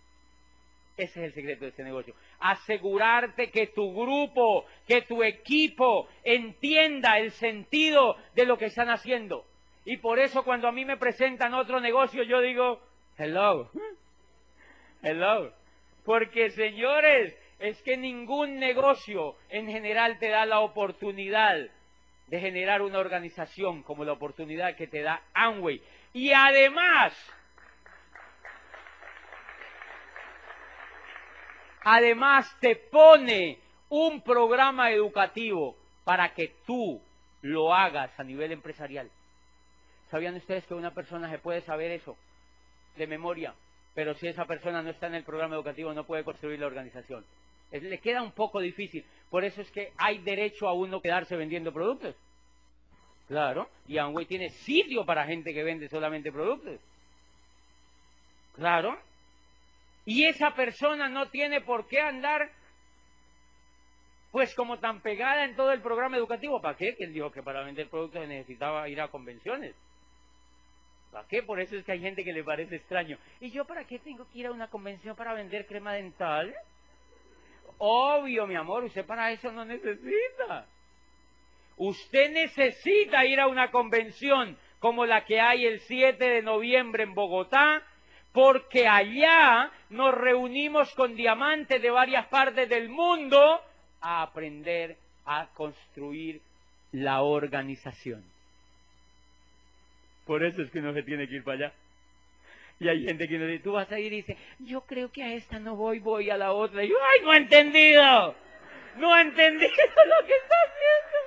[0.97, 2.15] Ese es el secreto de este negocio.
[2.39, 9.47] Asegurarte que tu grupo, que tu equipo entienda el sentido de lo que están haciendo.
[9.85, 12.81] Y por eso cuando a mí me presentan otro negocio, yo digo,
[13.17, 13.71] hello,
[15.03, 15.53] hello.
[16.05, 21.57] Porque señores, es que ningún negocio en general te da la oportunidad
[22.27, 25.81] de generar una organización como la oportunidad que te da Amway.
[26.13, 27.15] Y además,
[31.85, 33.59] además te pone
[33.89, 37.01] un programa educativo para que tú
[37.43, 39.11] lo hagas a nivel empresarial.
[40.11, 42.17] ¿Sabían ustedes que una persona se puede saber eso
[42.97, 43.55] de memoria?
[43.95, 47.25] Pero si esa persona no está en el programa educativo no puede construir la organización
[47.81, 49.05] le queda un poco difícil.
[49.31, 52.15] Por eso es que hay derecho a uno quedarse vendiendo productos.
[53.29, 56.81] Claro, y Amway tiene sitio para gente que vende solamente productos.
[58.57, 58.99] Claro.
[60.05, 62.51] Y esa persona no tiene por qué andar
[64.33, 66.61] pues como tan pegada en todo el programa educativo.
[66.61, 66.97] ¿Para qué?
[66.97, 69.75] Que dijo que para vender productos necesitaba ir a convenciones.
[71.13, 71.43] ¿Para qué?
[71.43, 73.19] Por eso es que hay gente que le parece extraño.
[73.41, 76.55] ¿Y yo para qué tengo que ir a una convención para vender crema dental?
[77.77, 80.67] Obvio, mi amor, usted para eso no necesita.
[81.77, 87.15] Usted necesita ir a una convención como la que hay el 7 de noviembre en
[87.15, 87.83] Bogotá,
[88.33, 93.61] porque allá nos reunimos con diamantes de varias partes del mundo
[94.01, 96.41] a aprender a construir
[96.93, 98.25] la organización.
[100.27, 101.73] Por eso es que uno se tiene que ir para allá.
[102.81, 105.23] Y hay gente que nos dice, tú vas a ir y dice, yo creo que
[105.23, 106.83] a esta no voy, voy a la otra.
[106.83, 108.35] Y yo, ¡ay, no he entendido!
[108.97, 109.71] No he entendido
[110.07, 111.19] lo que está haciendo.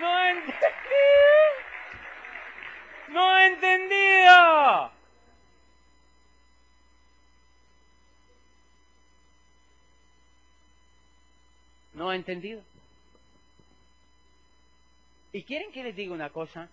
[0.00, 1.59] No he entendido.
[3.12, 4.90] No he entendido.
[11.94, 12.62] No he entendido.
[15.32, 16.68] ¿Y quieren que les diga una cosa?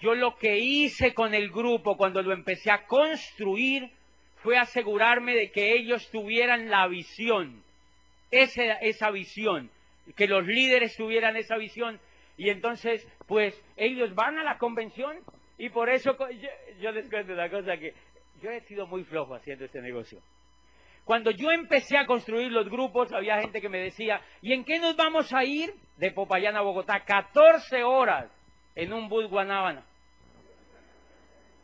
[0.00, 3.90] yo lo que hice con el grupo cuando lo empecé a construir
[4.42, 7.62] fue asegurarme de que ellos tuvieran la visión,
[8.30, 9.70] esa visión,
[10.14, 11.98] que los líderes tuvieran esa visión.
[12.36, 15.16] Y entonces, pues, ellos van a la convención
[15.58, 16.48] y por eso yo,
[16.80, 17.94] yo les cuento una cosa que
[18.42, 20.20] yo he sido muy flojo haciendo este negocio.
[21.04, 24.80] Cuando yo empecé a construir los grupos, había gente que me decía, ¿y en qué
[24.80, 25.72] nos vamos a ir?
[25.96, 28.30] De Popayán a Bogotá, 14 horas
[28.74, 29.84] en un bus Guanábana.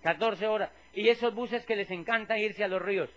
[0.03, 0.71] 14 horas.
[0.95, 3.11] Y esos buses que les encanta irse a los ríos.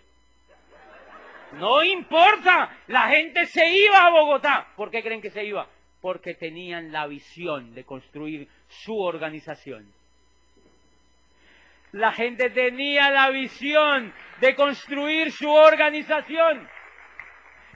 [1.52, 4.66] No importa, la gente se iba a Bogotá.
[4.76, 5.68] ¿Por qué creen que se iba?
[6.00, 9.92] Porque tenían la visión de construir su organización.
[11.92, 16.68] La gente tenía la visión de construir su organización.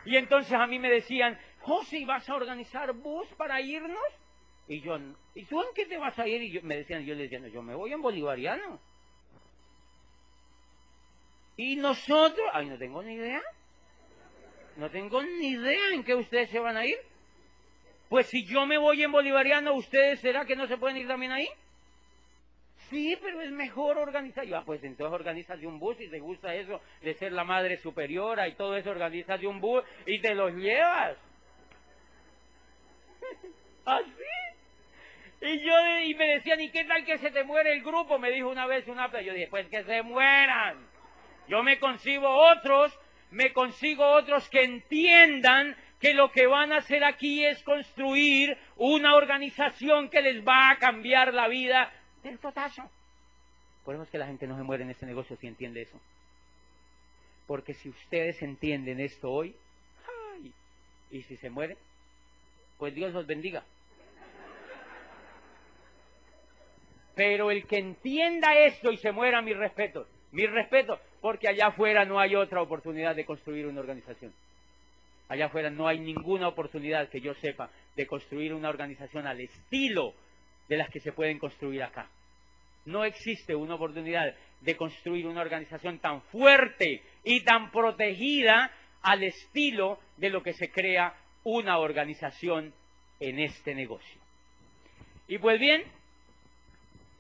[0.05, 3.99] Y entonces a mí me decían, José, ¿vas a organizar bus para irnos?
[4.69, 4.99] Y yo,
[5.35, 6.43] ¿y tú en qué te vas a ir?
[6.43, 8.79] Y yo, me decían, yo les decía, yo me voy en bolivariano.
[11.57, 13.43] Y nosotros, ay, no tengo ni idea.
[14.77, 16.97] No tengo ni idea en qué ustedes se van a ir.
[18.09, 21.33] Pues si yo me voy en bolivariano, ¿ustedes será que no se pueden ir también
[21.33, 21.49] ahí?
[22.91, 24.45] Sí, pero es mejor organizar.
[24.45, 27.77] Yo, ah, pues entonces organizas un bus y te gusta eso de ser la madre
[27.77, 31.17] superiora y todo eso, organizas un bus y te los llevas.
[33.85, 34.11] Así.
[35.43, 35.73] Y yo
[36.03, 38.19] y me decían, ¿y qué tal que se te muere el grupo?
[38.19, 40.77] Me dijo una vez una yo dije, pues que se mueran.
[41.49, 42.93] Yo me consigo otros,
[43.31, 49.15] me consigo otros que entiendan que lo que van a hacer aquí es construir una
[49.15, 51.93] organización que les va a cambiar la vida
[52.23, 52.83] del totazo.
[53.85, 55.99] Por eso es que la gente no se muere en este negocio si entiende eso.
[57.47, 59.57] Porque si ustedes entienden esto hoy,
[60.35, 60.53] ay,
[61.11, 61.77] y si se mueren,
[62.79, 63.65] pues Dios los bendiga.
[67.15, 72.05] Pero el que entienda esto y se muera, mi respeto, mi respeto, porque allá afuera
[72.05, 74.33] no hay otra oportunidad de construir una organización.
[75.29, 80.15] Allá afuera no hay ninguna oportunidad que yo sepa de construir una organización al estilo
[80.71, 82.09] de las que se pueden construir acá.
[82.85, 88.71] No existe una oportunidad de construir una organización tan fuerte y tan protegida
[89.03, 91.13] al estilo de lo que se crea
[91.43, 92.73] una organización
[93.19, 94.21] en este negocio.
[95.27, 95.83] Y pues bien,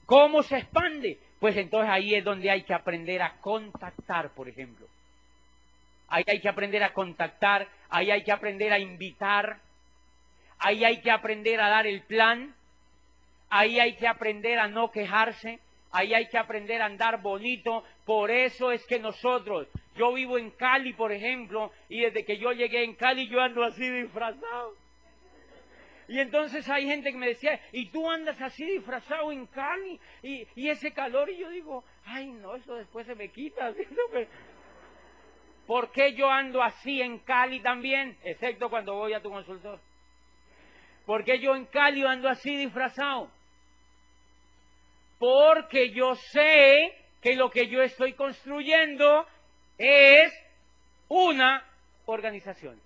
[0.07, 1.18] ¿cómo se expande?
[1.40, 4.86] Pues entonces ahí es donde hay que aprender a contactar, por ejemplo.
[6.07, 9.59] Ahí hay que aprender a contactar, ahí hay que aprender a invitar,
[10.61, 12.55] ahí hay que aprender a dar el plan,
[13.51, 17.84] ahí hay que aprender a no quejarse, ahí hay que aprender a andar bonito.
[18.07, 22.53] Por eso es que nosotros, yo vivo en Cali, por ejemplo, y desde que yo
[22.53, 24.74] llegué en Cali yo ando así disfrazado.
[26.09, 30.68] Y entonces hay gente que me decía, y tú andas así disfrazado en Cali, y,
[30.68, 33.72] ese calor, y yo digo, ay no, eso después se me quita.
[35.68, 38.16] ¿Por qué yo ando así en Cali también?
[38.24, 39.78] Excepto cuando voy a tu consultor.
[41.07, 43.30] ¿Por qué yo en Cali ando así disfrazado?
[45.20, 49.26] Porque yo sé que lo que yo estoy construyendo
[49.76, 50.32] es
[51.08, 51.62] una
[52.06, 52.80] organización.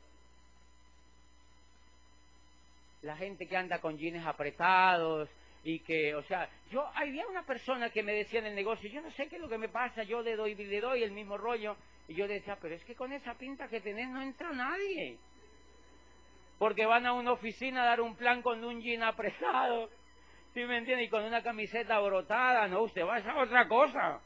[3.02, 5.28] La gente que anda con jeans apretados
[5.62, 9.00] y que, o sea, yo había una persona que me decía en el negocio, yo
[9.00, 11.38] no sé qué es lo que me pasa, yo le doy, le doy el mismo
[11.38, 11.76] rollo,
[12.08, 15.18] y yo decía, pero es que con esa pinta que tenés no entra nadie.
[16.58, 19.88] Porque van a una oficina a dar un plan con un jean apresado,
[20.54, 21.04] ¿sí me entiende?
[21.04, 24.20] Y con una camiseta brotada, no, usted va a otra cosa.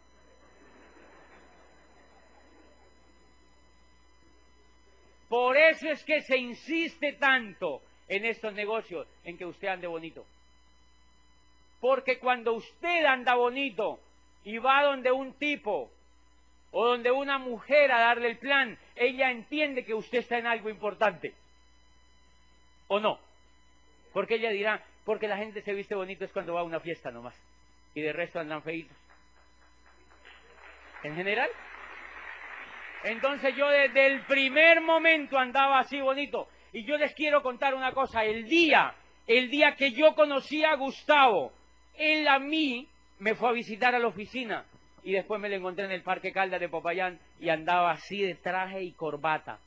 [5.29, 10.25] Por eso es que se insiste tanto en estos negocios en que usted ande bonito.
[11.81, 14.01] Porque cuando usted anda bonito
[14.45, 15.91] y va donde un tipo
[16.71, 20.69] o donde una mujer a darle el plan, ella entiende que usted está en algo
[20.69, 21.35] importante.
[22.89, 23.19] ¿O no?
[24.13, 27.11] Porque ella dirá, porque la gente se viste bonito es cuando va a una fiesta
[27.11, 27.35] nomás.
[27.95, 28.95] Y de resto andan feitos.
[31.03, 31.49] En general.
[33.05, 36.47] Entonces yo desde el primer momento andaba así bonito.
[36.75, 38.23] Y yo les quiero contar una cosa.
[38.23, 38.93] El día,
[39.27, 41.55] el día que yo conocí a Gustavo,
[41.97, 42.87] él a mí
[43.19, 44.67] me fue a visitar a la oficina
[45.03, 48.35] y después me lo encontré en el Parque Caldas de Popayán y andaba así de
[48.35, 49.59] traje y corbata.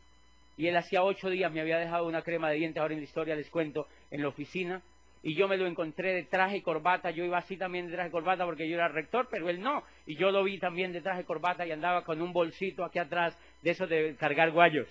[0.56, 3.06] Y él hacía ocho días me había dejado una crema de dientes, ahora en la
[3.06, 4.84] historia les cuento, en la oficina.
[5.24, 8.10] Y yo me lo encontré de traje y corbata, yo iba así también de traje
[8.10, 9.84] y corbata porque yo era rector, pero él no.
[10.08, 12.98] Y yo lo vi también de traje y corbata y andaba con un bolsito aquí
[12.98, 14.88] atrás de eso de cargar guayos.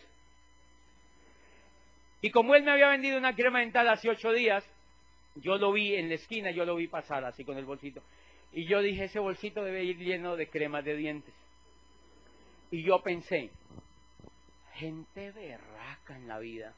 [2.22, 4.64] Y como él me había vendido una crema dental hace ocho días,
[5.36, 8.02] yo lo vi en la esquina, yo lo vi pasar así con el bolsito.
[8.52, 11.34] Y yo dije, ese bolsito debe ir lleno de cremas de dientes.
[12.70, 13.50] Y yo pensé,
[14.74, 16.72] gente berraca en la vida.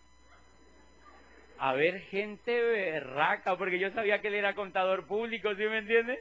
[1.64, 6.18] A ver, gente berraca, porque yo sabía que él era contador público, ¿sí me entiende?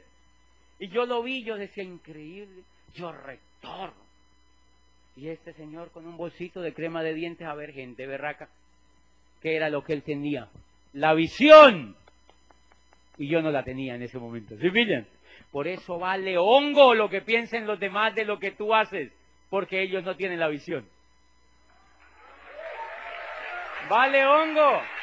[0.78, 2.62] Y yo lo vi, yo decía, increíble,
[2.94, 3.92] yo rector.
[5.16, 8.50] Y este señor con un bolsito de crema de dientes, a ver, gente berraca.
[9.42, 10.48] ¿Qué era lo que él tenía?
[10.94, 11.96] La visión.
[13.18, 14.56] Y yo no la tenía en ese momento.
[14.60, 15.08] ¿Sí pillan?
[15.52, 19.12] Por eso vale hongo lo que piensen los demás de lo que tú haces,
[19.50, 20.88] porque ellos no tienen la visión.
[23.90, 25.01] Vale hongo.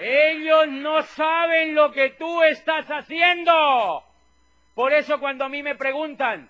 [0.00, 4.04] Ellos no saben lo que tú estás haciendo.
[4.74, 6.48] Por eso cuando a mí me preguntan,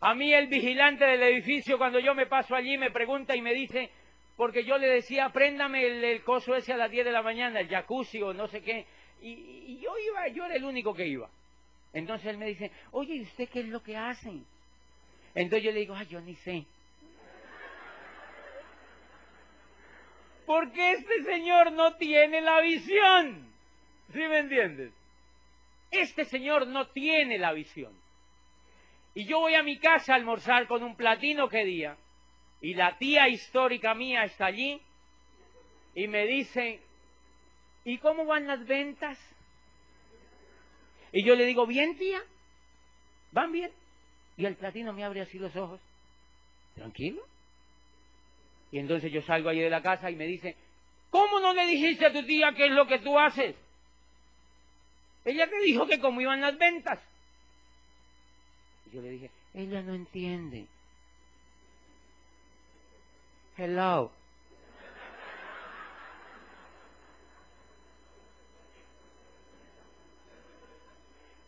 [0.00, 3.52] a mí el vigilante del edificio, cuando yo me paso allí, me pregunta y me
[3.52, 3.90] dice,
[4.36, 7.68] porque yo le decía, préndame el, coso ese a las 10 de la mañana, el
[7.68, 8.86] jacuzzi o no sé qué,
[9.20, 11.28] y, yo iba, yo era el único que iba.
[11.92, 14.44] Entonces él me dice, oye, ¿y usted qué es lo que hacen?
[15.34, 16.64] Entonces yo le digo, ay, yo ni sé.
[20.46, 23.46] Porque este señor no tiene la visión.
[24.12, 24.92] ¿Sí me entiendes?
[25.90, 27.92] Este señor no tiene la visión.
[29.14, 31.96] Y yo voy a mi casa a almorzar con un platino que día
[32.60, 34.80] y la tía histórica mía está allí
[35.94, 36.80] y me dice,
[37.84, 39.18] ¿y cómo van las ventas?
[41.12, 42.20] Y yo le digo, bien tía,
[43.32, 43.70] van bien.
[44.36, 45.80] Y el platino me abre así los ojos,
[46.74, 47.22] tranquilo.
[48.70, 50.56] Y entonces yo salgo allí de la casa y me dice,
[51.10, 53.54] ¿cómo no le dijiste a tu tía qué es lo que tú haces?
[55.24, 57.00] Ella te dijo que cómo iban las ventas.
[58.86, 60.66] Y yo le dije, ella no entiende.
[63.56, 64.12] Hello.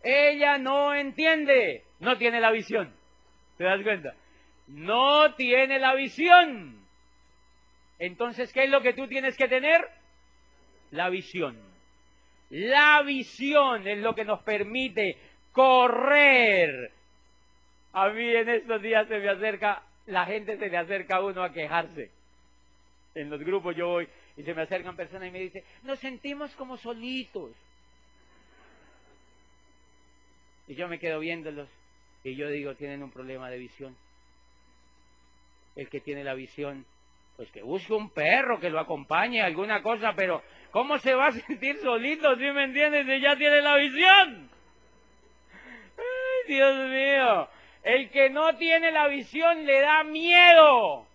[0.02, 2.94] Ella no entiende, no tiene la visión.
[3.58, 4.14] ¿Te das cuenta?
[4.68, 6.77] No tiene la visión.
[7.98, 9.84] Entonces, ¿qué es lo que tú tienes que tener?
[10.90, 11.58] La visión.
[12.50, 15.18] La visión es lo que nos permite
[15.52, 16.92] correr.
[17.92, 21.42] A mí en estos días se me acerca, la gente se le acerca a uno
[21.42, 22.10] a quejarse.
[23.14, 26.54] En los grupos yo voy y se me acercan personas y me dicen, nos sentimos
[26.54, 27.52] como solitos.
[30.68, 31.68] Y yo me quedo viéndolos
[32.22, 33.96] y yo digo, tienen un problema de visión.
[35.74, 36.84] El que tiene la visión,
[37.38, 41.32] pues que busque un perro que lo acompañe, alguna cosa, pero ¿cómo se va a
[41.46, 44.50] sentir solito, si me entiendes, si ya tiene la visión?
[45.96, 47.48] Ay, Dios mío.
[47.84, 51.06] El que no tiene la visión le da miedo.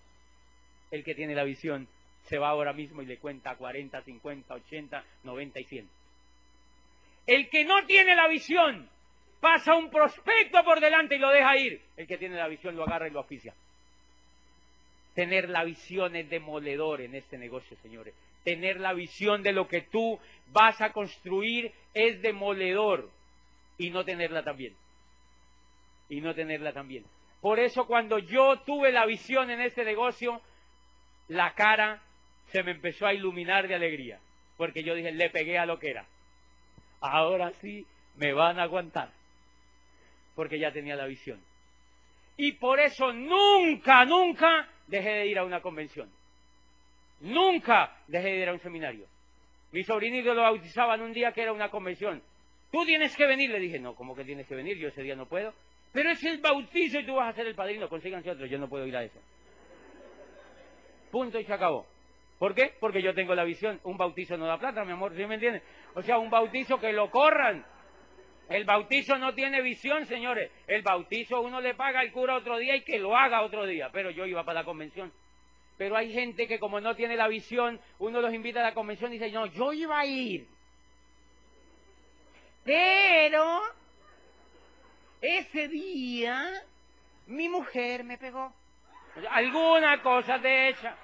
[0.92, 1.90] El que tiene la visión
[2.22, 5.90] se va ahora mismo y le cuenta 40, 50, 80, 90 y 100.
[7.28, 8.90] El que no tiene la visión
[9.42, 11.82] pasa un prospecto por delante y lo deja ir.
[11.98, 13.54] El que tiene la visión lo agarra y lo oficia.
[15.14, 18.14] Tener la visión es demoledor en este negocio, señores.
[18.44, 23.10] Tener la visión de lo que tú vas a construir es demoledor.
[23.78, 24.76] Y no tenerla también.
[26.10, 27.06] Y no tenerla también.
[27.42, 30.42] Por eso cuando yo tuve la visión en este negocio,
[31.28, 32.02] la cara
[32.48, 34.20] se me empezó a iluminar de alegría.
[34.58, 36.06] Porque yo dije, le pegué a lo que era.
[37.02, 37.86] Ahora sí
[38.16, 39.10] me van a aguantar
[40.36, 41.40] porque ya tenía la visión.
[42.38, 46.10] Y por eso nunca, nunca dejé de ir a una convención.
[47.22, 49.06] Nunca dejé de ir a un seminario.
[49.72, 52.22] Mi sobrinito lo bautizaban un día que era una convención.
[52.72, 54.78] Tú tienes que venir, le dije, no, ¿cómo que tienes que venir?
[54.78, 55.54] Yo ese día no puedo.
[55.92, 58.68] Pero es el bautizo y tú vas a ser el padrino, consíganse otro, yo no
[58.68, 59.20] puedo ir a eso.
[61.12, 61.86] Punto y se acabó.
[62.40, 62.74] ¿Por qué?
[62.80, 63.80] Porque yo tengo la visión.
[63.84, 65.64] Un bautizo no da plata, mi amor, ¿sí me entiendes?
[65.94, 67.64] O sea, un bautizo que lo corran,
[68.50, 70.52] el bautizo no tiene visión, señores.
[70.68, 73.90] El bautizo uno le paga al cura otro día y que lo haga otro día.
[73.92, 75.12] Pero yo iba para la convención.
[75.78, 79.12] Pero hay gente que como no tiene la visión, uno los invita a la convención
[79.12, 80.48] y dice, no, yo iba a ir.
[82.64, 83.62] Pero
[85.22, 86.64] ese día
[87.28, 88.54] mi mujer me pegó.
[89.30, 90.96] Alguna cosa de hecha.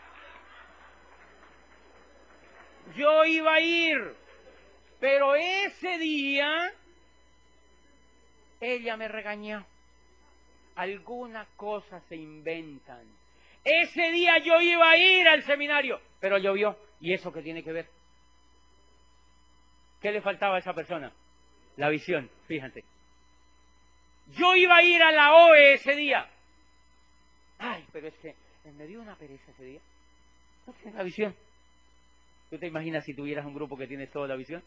[2.96, 4.16] Yo iba a ir,
[5.00, 6.74] pero ese día
[8.60, 9.66] ella me regañó.
[10.76, 13.03] Algunas cosas se inventan.
[13.64, 16.78] Ese día yo iba a ir al seminario, pero llovió.
[17.01, 17.88] ¿Y eso qué tiene que ver?
[20.01, 21.12] ¿Qué le faltaba a esa persona?
[21.78, 22.84] La visión, fíjate.
[24.38, 26.30] Yo iba a ir a la OE ese día.
[27.57, 28.36] Ay, pero es que
[28.78, 29.80] me dio una pereza ese día.
[30.66, 31.36] No tiene la visión.
[32.49, 34.64] ¿Tú te imaginas si tuvieras un grupo que tiene toda la visión?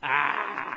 [0.00, 0.73] ¡Ah!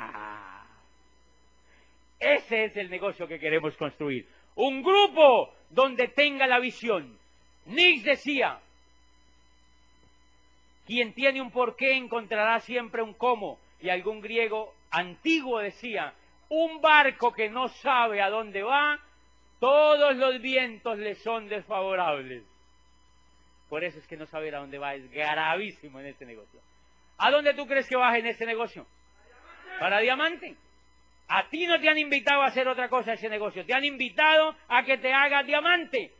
[2.20, 4.26] Ese es el negocio que queremos construir.
[4.56, 7.18] Un grupo donde tenga la visión.
[7.66, 8.58] Nix decía,
[10.86, 13.58] quien tiene un porqué encontrará siempre un cómo.
[13.80, 16.14] Y algún griego antiguo decía,
[16.48, 18.98] un barco que no sabe a dónde va,
[19.60, 22.42] todos los vientos le son desfavorables.
[23.68, 26.60] Por eso es que no saber a dónde va es gravísimo en este negocio.
[27.18, 28.86] ¿A dónde tú crees que vas en este negocio?
[29.78, 30.56] ¿Para diamante?
[31.28, 34.56] A ti no te han invitado a hacer otra cosa ese negocio, te han invitado
[34.68, 36.12] a que te hagas diamante.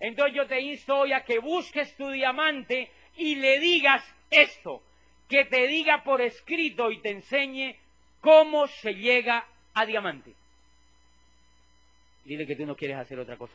[0.00, 4.82] Entonces yo te insto hoy a que busques tu diamante y le digas esto,
[5.28, 7.76] que te diga por escrito y te enseñe
[8.20, 10.34] cómo se llega a diamante.
[12.24, 13.54] Dile que tú no quieres hacer otra cosa,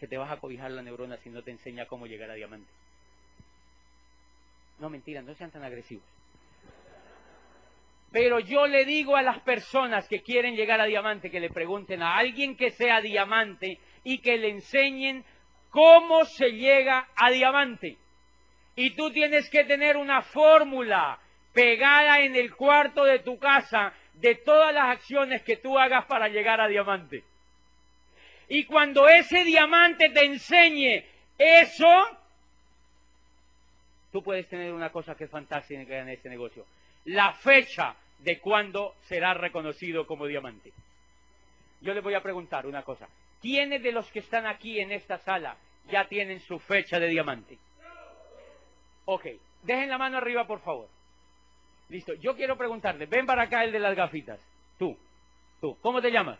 [0.00, 2.68] que te vas a cobijar la neurona si no te enseña cómo llegar a diamante.
[4.80, 6.04] No, mentira, no sean tan agresivos.
[8.12, 12.02] Pero yo le digo a las personas que quieren llegar a diamante que le pregunten
[12.02, 15.24] a alguien que sea diamante y que le enseñen
[15.70, 17.96] cómo se llega a diamante.
[18.76, 21.18] Y tú tienes que tener una fórmula
[21.54, 26.28] pegada en el cuarto de tu casa de todas las acciones que tú hagas para
[26.28, 27.24] llegar a diamante.
[28.48, 31.02] Y cuando ese diamante te enseñe
[31.38, 32.18] eso,
[34.12, 36.66] tú puedes tener una cosa que es fantástica en este negocio.
[37.06, 40.72] La fecha de cuándo será reconocido como diamante.
[41.80, 43.08] Yo le voy a preguntar una cosa.
[43.40, 45.56] ¿Quiénes de los que están aquí en esta sala
[45.90, 47.58] ya tienen su fecha de diamante?
[49.04, 49.26] Ok,
[49.62, 50.88] dejen la mano arriba, por favor.
[51.88, 54.40] Listo, yo quiero preguntarle, ven para acá el de las gafitas.
[54.78, 54.96] Tú,
[55.60, 56.38] tú, ¿cómo te llamas?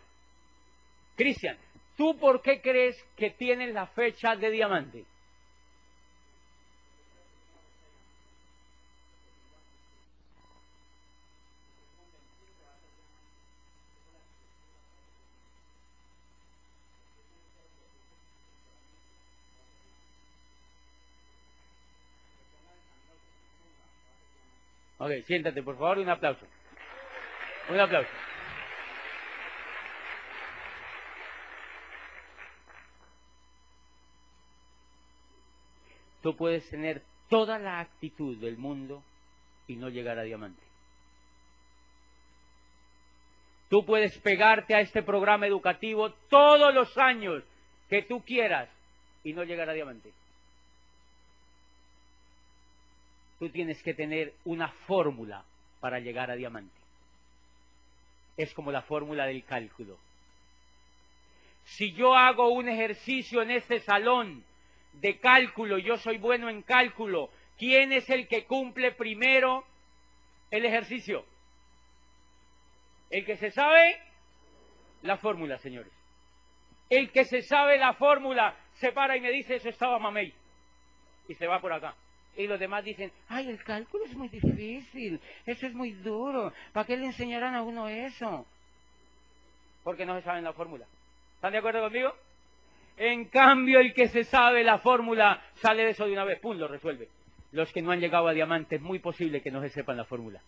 [1.15, 1.57] Cristian,
[1.97, 5.03] ¿tú por qué crees que tienes la fecha de diamante?
[25.03, 26.47] Ok, siéntate, por favor, un aplauso.
[27.67, 28.09] Un aplauso.
[36.21, 39.03] Tú puedes tener toda la actitud del mundo
[39.67, 40.63] y no llegar a diamante.
[43.67, 47.43] Tú puedes pegarte a este programa educativo todos los años
[47.89, 48.69] que tú quieras
[49.21, 50.13] y no llegar a diamante.
[53.43, 55.43] Tú tienes que tener una fórmula
[55.81, 56.79] para llegar a diamante.
[58.37, 59.97] Es como la fórmula del cálculo.
[61.65, 64.45] Si yo hago un ejercicio en este salón
[64.93, 69.65] de cálculo, yo soy bueno en cálculo, ¿quién es el que cumple primero
[70.49, 71.25] el ejercicio?
[73.09, 73.99] El que se sabe
[75.01, 75.91] la fórmula, señores.
[76.89, 80.33] El que se sabe la fórmula se para y me dice, eso estaba mamey.
[81.27, 81.93] Y se va por acá.
[82.35, 86.85] Y los demás dicen, ay, el cálculo es muy difícil, eso es muy duro, ¿para
[86.85, 88.45] qué le enseñarán a uno eso?
[89.83, 90.85] Porque no se saben la fórmula.
[91.35, 92.15] ¿Están de acuerdo conmigo?
[92.97, 96.57] En cambio, el que se sabe la fórmula sale de eso de una vez, pum,
[96.57, 97.09] lo resuelve.
[97.51, 100.05] Los que no han llegado a diamante es muy posible que no se sepan la
[100.05, 100.41] fórmula.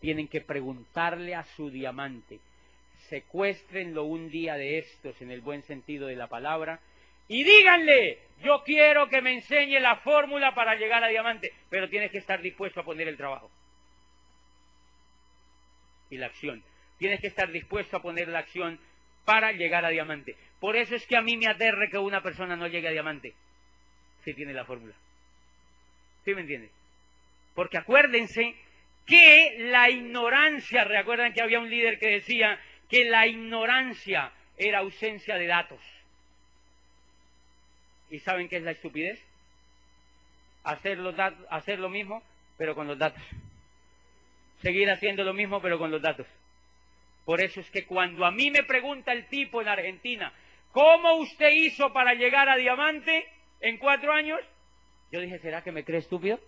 [0.00, 2.40] Tienen que preguntarle a su diamante.
[3.08, 6.80] Secuéstrenlo un día de estos en el buen sentido de la palabra
[7.28, 12.10] y díganle, yo quiero que me enseñe la fórmula para llegar a diamante, pero tienes
[12.10, 13.50] que estar dispuesto a poner el trabajo
[16.10, 16.62] y la acción.
[16.98, 18.78] Tienes que estar dispuesto a poner la acción
[19.24, 20.36] para llegar a diamante.
[20.60, 23.34] Por eso es que a mí me aterre que una persona no llegue a diamante
[24.24, 24.94] si tiene la fórmula.
[26.24, 26.70] ¿Sí me entiende?
[27.54, 28.54] Porque acuérdense
[29.06, 35.36] que la ignorancia, recuerdan que había un líder que decía que la ignorancia era ausencia
[35.36, 35.80] de datos.
[38.14, 39.20] ¿Y saben qué es la estupidez?
[40.62, 41.00] Hacer,
[41.50, 42.22] hacer lo mismo,
[42.56, 43.20] pero con los datos.
[44.62, 46.24] Seguir haciendo lo mismo, pero con los datos.
[47.24, 50.32] Por eso es que cuando a mí me pregunta el tipo en Argentina,
[50.70, 53.26] ¿cómo usted hizo para llegar a diamante
[53.60, 54.38] en cuatro años?
[55.10, 56.38] Yo dije, ¿será que me cree estúpido?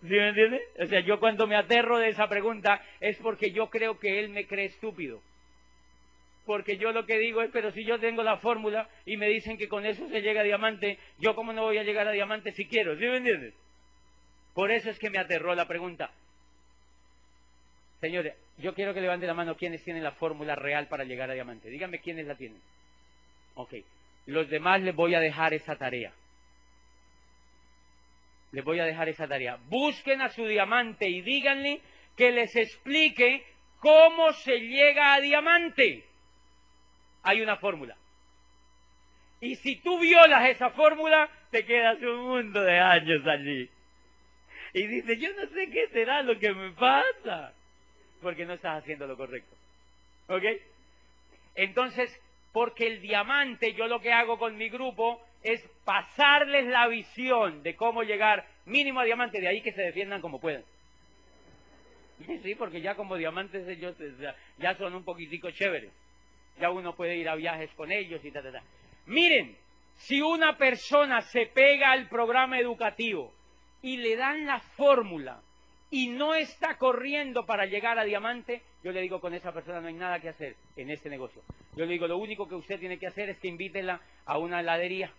[0.00, 0.62] ¿Sí me entiende?
[0.80, 4.30] O sea, yo cuando me aterro de esa pregunta es porque yo creo que él
[4.30, 5.22] me cree estúpido.
[6.50, 9.56] Porque yo lo que digo es, pero si yo tengo la fórmula y me dicen
[9.56, 12.50] que con eso se llega a diamante, yo cómo no voy a llegar a diamante
[12.50, 13.54] si quiero, ¿sí me entiendes?
[14.52, 16.10] Por eso es que me aterró la pregunta.
[18.00, 21.34] Señores, yo quiero que levante la mano quienes tienen la fórmula real para llegar a
[21.34, 21.70] diamante.
[21.70, 22.60] Díganme quiénes la tienen.
[23.54, 23.74] Ok.
[24.26, 26.12] Los demás les voy a dejar esa tarea.
[28.50, 29.56] Les voy a dejar esa tarea.
[29.68, 31.80] Busquen a su diamante y díganle
[32.16, 33.44] que les explique
[33.78, 36.09] cómo se llega a diamante.
[37.22, 37.96] Hay una fórmula.
[39.40, 43.68] Y si tú violas esa fórmula, te quedas un mundo de años allí.
[44.72, 47.52] Y dices, yo no sé qué será lo que me pasa
[48.20, 49.56] porque no estás haciendo lo correcto.
[50.28, 50.44] ¿Ok?
[51.54, 52.14] Entonces,
[52.52, 57.74] porque el diamante, yo lo que hago con mi grupo es pasarles la visión de
[57.74, 60.64] cómo llegar mínimo a diamante, de ahí que se defiendan como puedan.
[62.42, 63.96] Sí, porque ya como diamantes ellos
[64.58, 65.90] ya son un poquitico chéveres.
[66.60, 68.62] Ya uno puede ir a viajes con ellos y tal, tal, tal.
[69.06, 69.56] Miren,
[69.96, 73.32] si una persona se pega al programa educativo
[73.82, 75.42] y le dan la fórmula
[75.90, 79.88] y no está corriendo para llegar a diamante, yo le digo con esa persona no
[79.88, 81.42] hay nada que hacer en este negocio.
[81.76, 84.60] Yo le digo lo único que usted tiene que hacer es que invítela a una
[84.60, 85.12] heladería.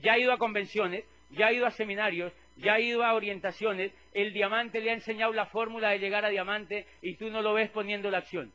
[0.00, 3.92] Ya ha ido a convenciones, ya ha ido a seminarios, ya ha ido a orientaciones,
[4.14, 7.54] el diamante le ha enseñado la fórmula de llegar a diamante y tú no lo
[7.54, 8.52] ves poniendo la acción.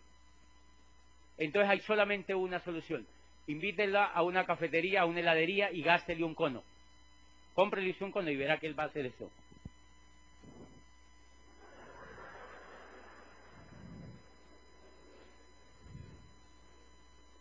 [1.38, 3.08] Entonces hay solamente una solución.
[3.48, 6.64] Invítela a una cafetería, a una heladería y gástele un cono.
[7.54, 9.32] Cómprele un cono y verá que él va a hacer eso.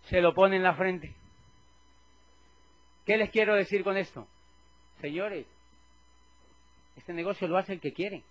[0.09, 1.14] se lo pone en la frente.
[3.05, 4.27] ¿Qué les quiero decir con esto?
[5.01, 5.47] Señores,
[6.97, 8.23] este negocio lo hace el que quiere.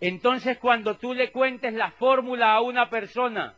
[0.00, 3.54] Entonces cuando tú le cuentes la fórmula a una persona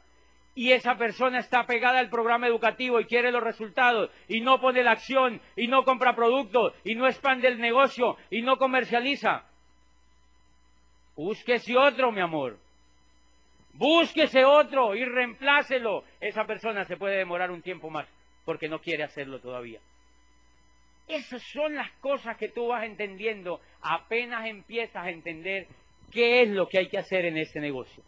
[0.54, 4.82] y esa persona está pegada al programa educativo y quiere los resultados y no pone
[4.82, 9.44] la acción y no compra productos y no expande el negocio y no comercializa,
[11.16, 12.58] búsquese otro, mi amor.
[13.74, 16.04] Búsquese otro y reemplácelo.
[16.20, 18.06] Esa persona se puede demorar un tiempo más
[18.44, 19.80] porque no quiere hacerlo todavía.
[21.08, 25.66] Esas son las cosas que tú vas entendiendo apenas empiezas a entender
[26.10, 28.02] qué es lo que hay que hacer en este negocio.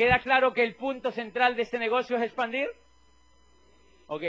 [0.00, 2.70] ¿Queda claro que el punto central de este negocio es expandir?
[4.06, 4.22] Ok,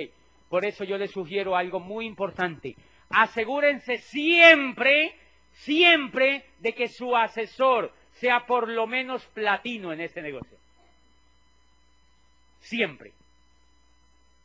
[0.50, 2.76] por eso yo le sugiero algo muy importante.
[3.10, 5.16] asegúrense siempre,
[5.54, 10.58] siempre de que su asesor sea por lo menos platino en este negocio.
[12.60, 13.14] Siempre.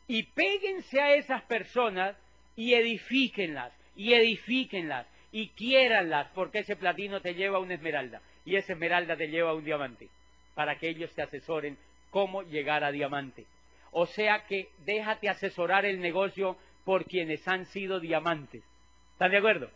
[0.07, 2.15] Y péguense a esas personas
[2.55, 8.55] y edifíquenlas, y edifíquenlas, y quiéranlas, porque ese platino te lleva a una esmeralda, y
[8.55, 10.07] esa esmeralda te lleva a un diamante,
[10.57, 11.77] para que ellos te asesoren
[12.09, 13.45] cómo llegar a diamante.
[13.91, 18.63] O sea que déjate asesorar el negocio por quienes han sido diamantes.
[19.13, 19.69] ¿Están de acuerdo?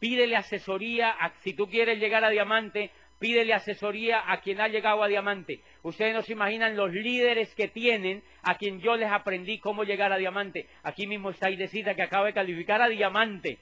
[0.00, 2.90] Pídele asesoría, a, si tú quieres llegar a diamante,
[3.20, 5.60] pídele asesoría a quien ha llegado a diamante.
[5.84, 10.12] Ustedes no se imaginan los líderes que tienen a quien yo les aprendí cómo llegar
[10.12, 10.66] a diamante.
[10.82, 13.58] Aquí mismo está Aidecita que acaba de calificar a diamante.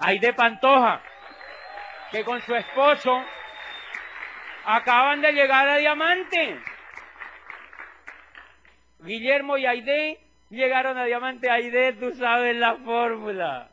[0.00, 1.02] Aide Pantoja,
[2.10, 3.22] que con su esposo
[4.66, 6.58] acaban de llegar a diamante.
[9.00, 10.18] Guillermo y Aide
[10.50, 11.48] llegaron a diamante.
[11.48, 13.70] Aide, tú sabes la fórmula.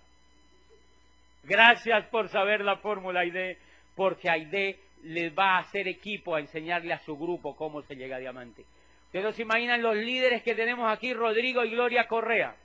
[1.43, 3.57] Gracias por saber la fórmula, Aide,
[3.95, 8.17] porque Aide les va a hacer equipo a enseñarle a su grupo cómo se llega
[8.17, 8.63] a diamante.
[9.07, 12.55] Ustedes se imaginan los líderes que tenemos aquí, Rodrigo y Gloria Correa.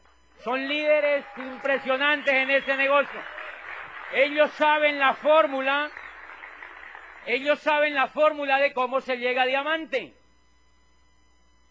[0.44, 3.20] Son líderes impresionantes en ese negocio.
[4.14, 5.90] Ellos saben la fórmula,
[7.26, 10.14] ellos saben la fórmula de cómo se llega a diamante.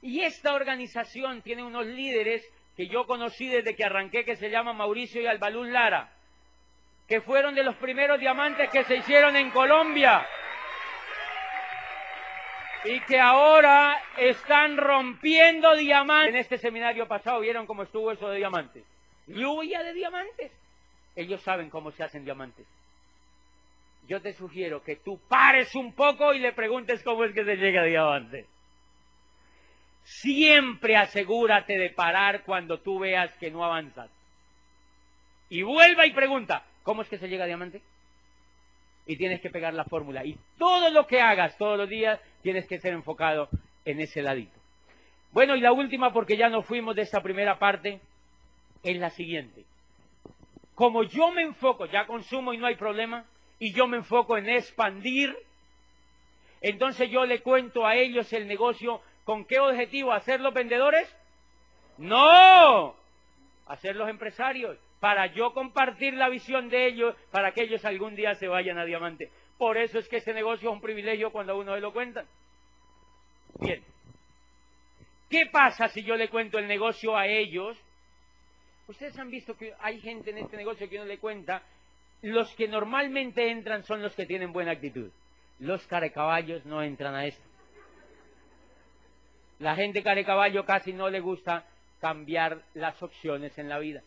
[0.02, 4.78] Y esta organización tiene unos líderes que yo conocí desde que arranqué, que se llaman
[4.78, 6.12] Mauricio y Albalún Lara,
[7.08, 10.28] que fueron de los primeros diamantes que se hicieron en Colombia
[12.84, 16.36] y que ahora están rompiendo diamantes.
[16.36, 18.84] En este seminario pasado vieron cómo estuvo eso de diamantes.
[19.26, 20.52] Lluvia de diamantes.
[21.16, 22.66] Ellos saben cómo se hacen diamantes.
[24.08, 27.58] Yo te sugiero que tú pares un poco y le preguntes cómo es que se
[27.58, 28.46] llega a diamantes.
[30.04, 34.10] Siempre asegúrate de parar cuando tú veas que no avanzas.
[35.50, 37.82] Y vuelva y pregunta, ¿cómo es que se llega a diamante?
[39.06, 40.24] Y tienes que pegar la fórmula.
[40.24, 43.50] Y todo lo que hagas todos los días tienes que ser enfocado
[43.84, 44.58] en ese ladito.
[45.34, 48.00] Bueno, y la última, porque ya nos fuimos de esta primera parte,
[48.84, 49.66] es la siguiente.
[50.76, 53.26] Como yo me enfoco, ya consumo y no hay problema,
[53.60, 55.36] y yo me enfoco en expandir,
[56.62, 60.14] entonces yo le cuento a ellos el negocio ¿Con qué objetivo?
[60.14, 61.14] ¿Hacerlos vendedores?
[61.98, 62.96] No,
[63.66, 68.48] hacerlos empresarios, para yo compartir la visión de ellos, para que ellos algún día se
[68.48, 69.30] vayan a diamante.
[69.58, 72.24] Por eso es que ese negocio es un privilegio cuando uno se lo cuenta.
[73.60, 73.84] Bien.
[75.30, 77.78] ¿Qué pasa si yo le cuento el negocio a ellos?
[78.88, 81.62] Ustedes han visto que hay gente en este negocio que uno le cuenta,
[82.22, 85.12] los que normalmente entran son los que tienen buena actitud.
[85.60, 87.44] Los carecaballos no entran a esto.
[89.60, 91.66] La gente care caballo casi no le gusta
[92.00, 94.04] cambiar las opciones en la vida.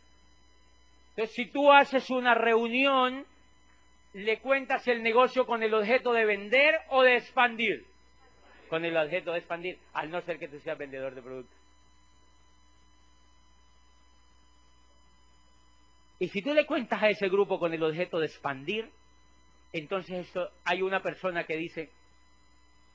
[1.11, 3.27] Entonces, si tú haces una reunión,
[4.13, 7.85] le cuentas el negocio con el objeto de vender o de expandir.
[8.69, 11.60] Con el objeto de expandir, al no ser que tú seas vendedor de productos.
[16.21, 18.89] Y si tú le cuentas a ese grupo con el objeto de expandir,
[19.73, 21.91] entonces esto, hay una persona que dice,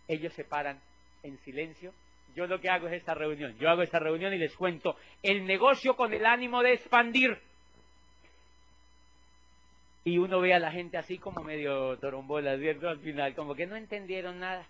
[0.08, 0.80] ellos se paran
[1.24, 1.92] en silencio
[2.36, 3.58] yo lo que hago es esta reunión.
[3.58, 7.40] Yo hago esta reunión y les cuento el negocio con el ánimo de expandir.
[10.04, 12.90] Y uno ve a la gente así como medio torombola, ¿cierto?
[12.90, 14.68] Al final, como que no entendieron nada.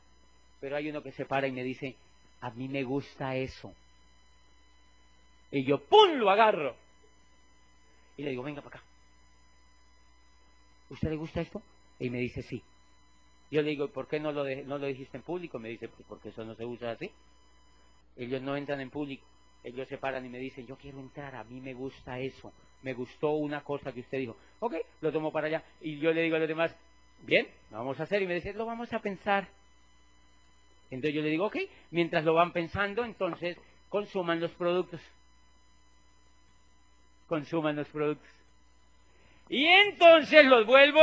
[0.61, 1.95] Pero hay uno que se para y me dice,
[2.39, 3.73] a mí me gusta eso.
[5.51, 6.75] Y yo, ¡pum!, lo agarro.
[8.17, 8.85] Y le digo, venga para acá.
[10.89, 11.61] ¿Usted le gusta esto?
[11.99, 12.61] Y me dice, sí.
[13.51, 15.59] Yo le digo, ¿por qué no lo, no lo dijiste en público?
[15.59, 17.11] Me dice, pues porque eso no se usa así.
[18.17, 19.25] Ellos no entran en público.
[19.63, 22.53] Ellos se paran y me dicen, yo quiero entrar, a mí me gusta eso.
[22.83, 24.37] Me gustó una cosa que usted dijo.
[24.59, 25.63] Ok, lo tomo para allá.
[25.81, 26.75] Y yo le digo a los demás,
[27.23, 28.21] bien, lo vamos a hacer.
[28.21, 29.47] Y me dicen, lo vamos a pensar.
[30.91, 31.57] Entonces yo le digo, ok,
[31.91, 33.57] mientras lo van pensando, entonces
[33.89, 35.01] consuman los productos.
[37.35, 38.29] Consuman los productos.
[39.49, 41.01] Y entonces los vuelvo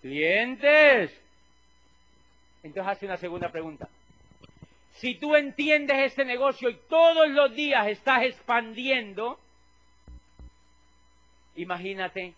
[0.00, 1.10] clientes.
[2.62, 3.88] Entonces hace una segunda pregunta.
[4.92, 9.40] Si tú entiendes este negocio y todos los días estás expandiendo,
[11.56, 12.34] imagínate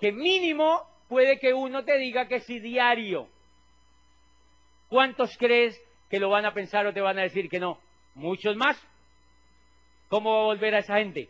[0.00, 3.28] que mínimo puede que uno te diga que si diario.
[4.88, 7.78] ¿Cuántos crees que lo van a pensar o te van a decir que no?
[8.16, 8.76] Muchos más.
[10.08, 11.28] ¿Cómo va a volver a esa gente?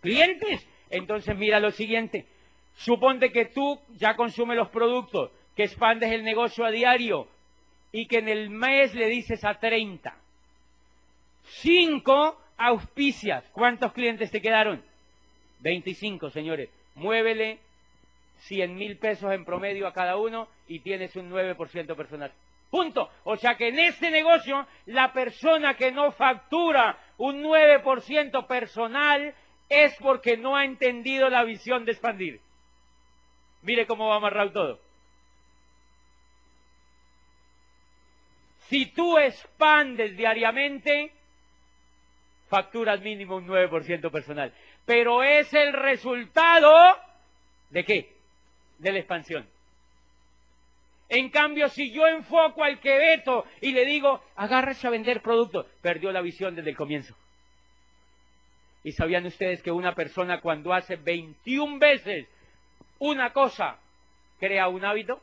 [0.00, 0.66] Clientes.
[0.90, 2.26] Entonces mira lo siguiente.
[2.74, 7.28] Suponte que tú ya consumes los productos, que expandes el negocio a diario,
[7.92, 10.14] y que en el mes le dices a 30.
[11.44, 13.44] Cinco auspicias.
[13.52, 14.82] ¿Cuántos clientes te quedaron?
[15.60, 16.70] 25, señores.
[16.94, 17.58] Muévele
[18.40, 22.32] 100 mil pesos en promedio a cada uno y tienes un 9% personal.
[22.70, 23.10] Punto.
[23.24, 29.34] O sea que en este negocio, la persona que no factura un 9% personal
[29.68, 32.40] es porque no ha entendido la visión de expandir.
[33.62, 34.80] Mire cómo va amarrado todo.
[38.68, 41.12] Si tú expandes diariamente,
[42.48, 44.52] facturas mínimo un 9% personal.
[44.84, 46.72] Pero es el resultado
[47.70, 48.12] de qué?
[48.78, 49.51] De la expansión.
[51.12, 56.10] En cambio, si yo enfoco al Queveto y le digo, agárrese a vender productos, perdió
[56.10, 57.14] la visión desde el comienzo.
[58.82, 62.26] ¿Y sabían ustedes que una persona cuando hace 21 veces
[62.98, 63.76] una cosa
[64.40, 65.20] crea un hábito?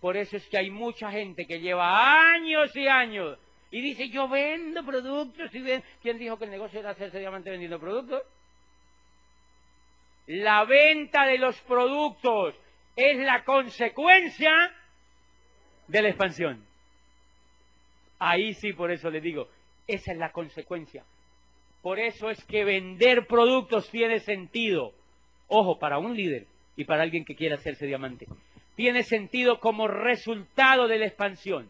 [0.00, 3.40] Por eso es que hay mucha gente que lleva años y años
[3.72, 5.52] y dice, yo vendo productos.
[5.52, 5.64] Y.
[6.00, 8.22] ¿Quién dijo que el negocio era hacerse diamante vendiendo productos?
[10.28, 12.54] La venta de los productos
[12.96, 14.50] es la consecuencia
[15.88, 16.64] de la expansión.
[18.18, 19.48] Ahí sí, por eso le digo,
[19.86, 21.04] esa es la consecuencia.
[21.82, 24.92] Por eso es que vender productos tiene sentido.
[25.48, 26.46] Ojo, para un líder
[26.76, 28.26] y para alguien que quiera hacerse diamante.
[28.76, 31.68] Tiene sentido como resultado de la expansión.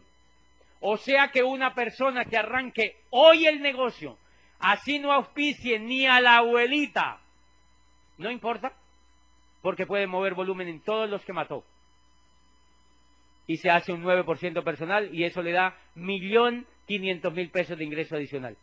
[0.81, 4.17] O sea que una persona que arranque hoy el negocio,
[4.59, 7.19] así no auspicie ni a la abuelita,
[8.17, 8.73] no importa,
[9.61, 11.63] porque puede mover volumen en todos los que mató.
[13.47, 17.83] Y se hace un 9% personal y eso le da millón quinientos mil pesos de
[17.83, 18.55] ingreso adicional.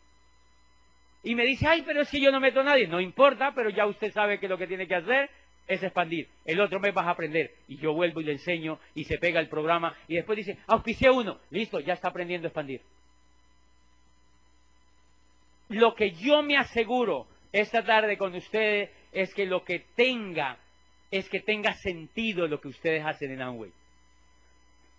[1.22, 3.86] Y me dice, ay, pero si yo no meto a nadie, no importa, pero ya
[3.86, 5.30] usted sabe que lo que tiene que hacer
[5.66, 6.28] es expandir.
[6.44, 7.52] El otro mes vas a aprender.
[7.68, 11.10] Y yo vuelvo y le enseño y se pega el programa y después dice, auspicié
[11.10, 11.38] uno.
[11.50, 12.80] Listo, ya está aprendiendo a expandir.
[15.68, 20.58] Lo que yo me aseguro esta tarde con ustedes es que lo que tenga,
[21.10, 23.72] es que tenga sentido lo que ustedes hacen en Amway.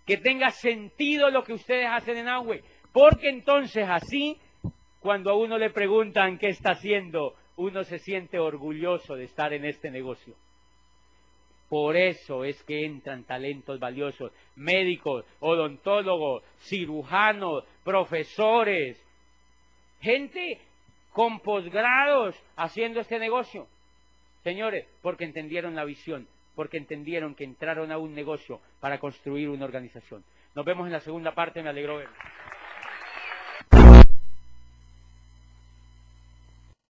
[0.06, 2.62] Que tenga sentido lo que ustedes hacen en Amway.
[2.92, 4.36] Porque entonces así,
[5.00, 9.64] cuando a uno le preguntan qué está haciendo, uno se siente orgulloso de estar en
[9.64, 10.34] este negocio.
[11.68, 19.00] Por eso es que entran talentos valiosos, médicos, odontólogos, cirujanos, profesores,
[20.00, 20.58] gente
[21.12, 23.68] con posgrados haciendo este negocio.
[24.42, 29.64] Señores, porque entendieron la visión, porque entendieron que entraron a un negocio para construir una
[29.64, 30.24] organización.
[30.54, 32.14] Nos vemos en la segunda parte, me alegro verlo.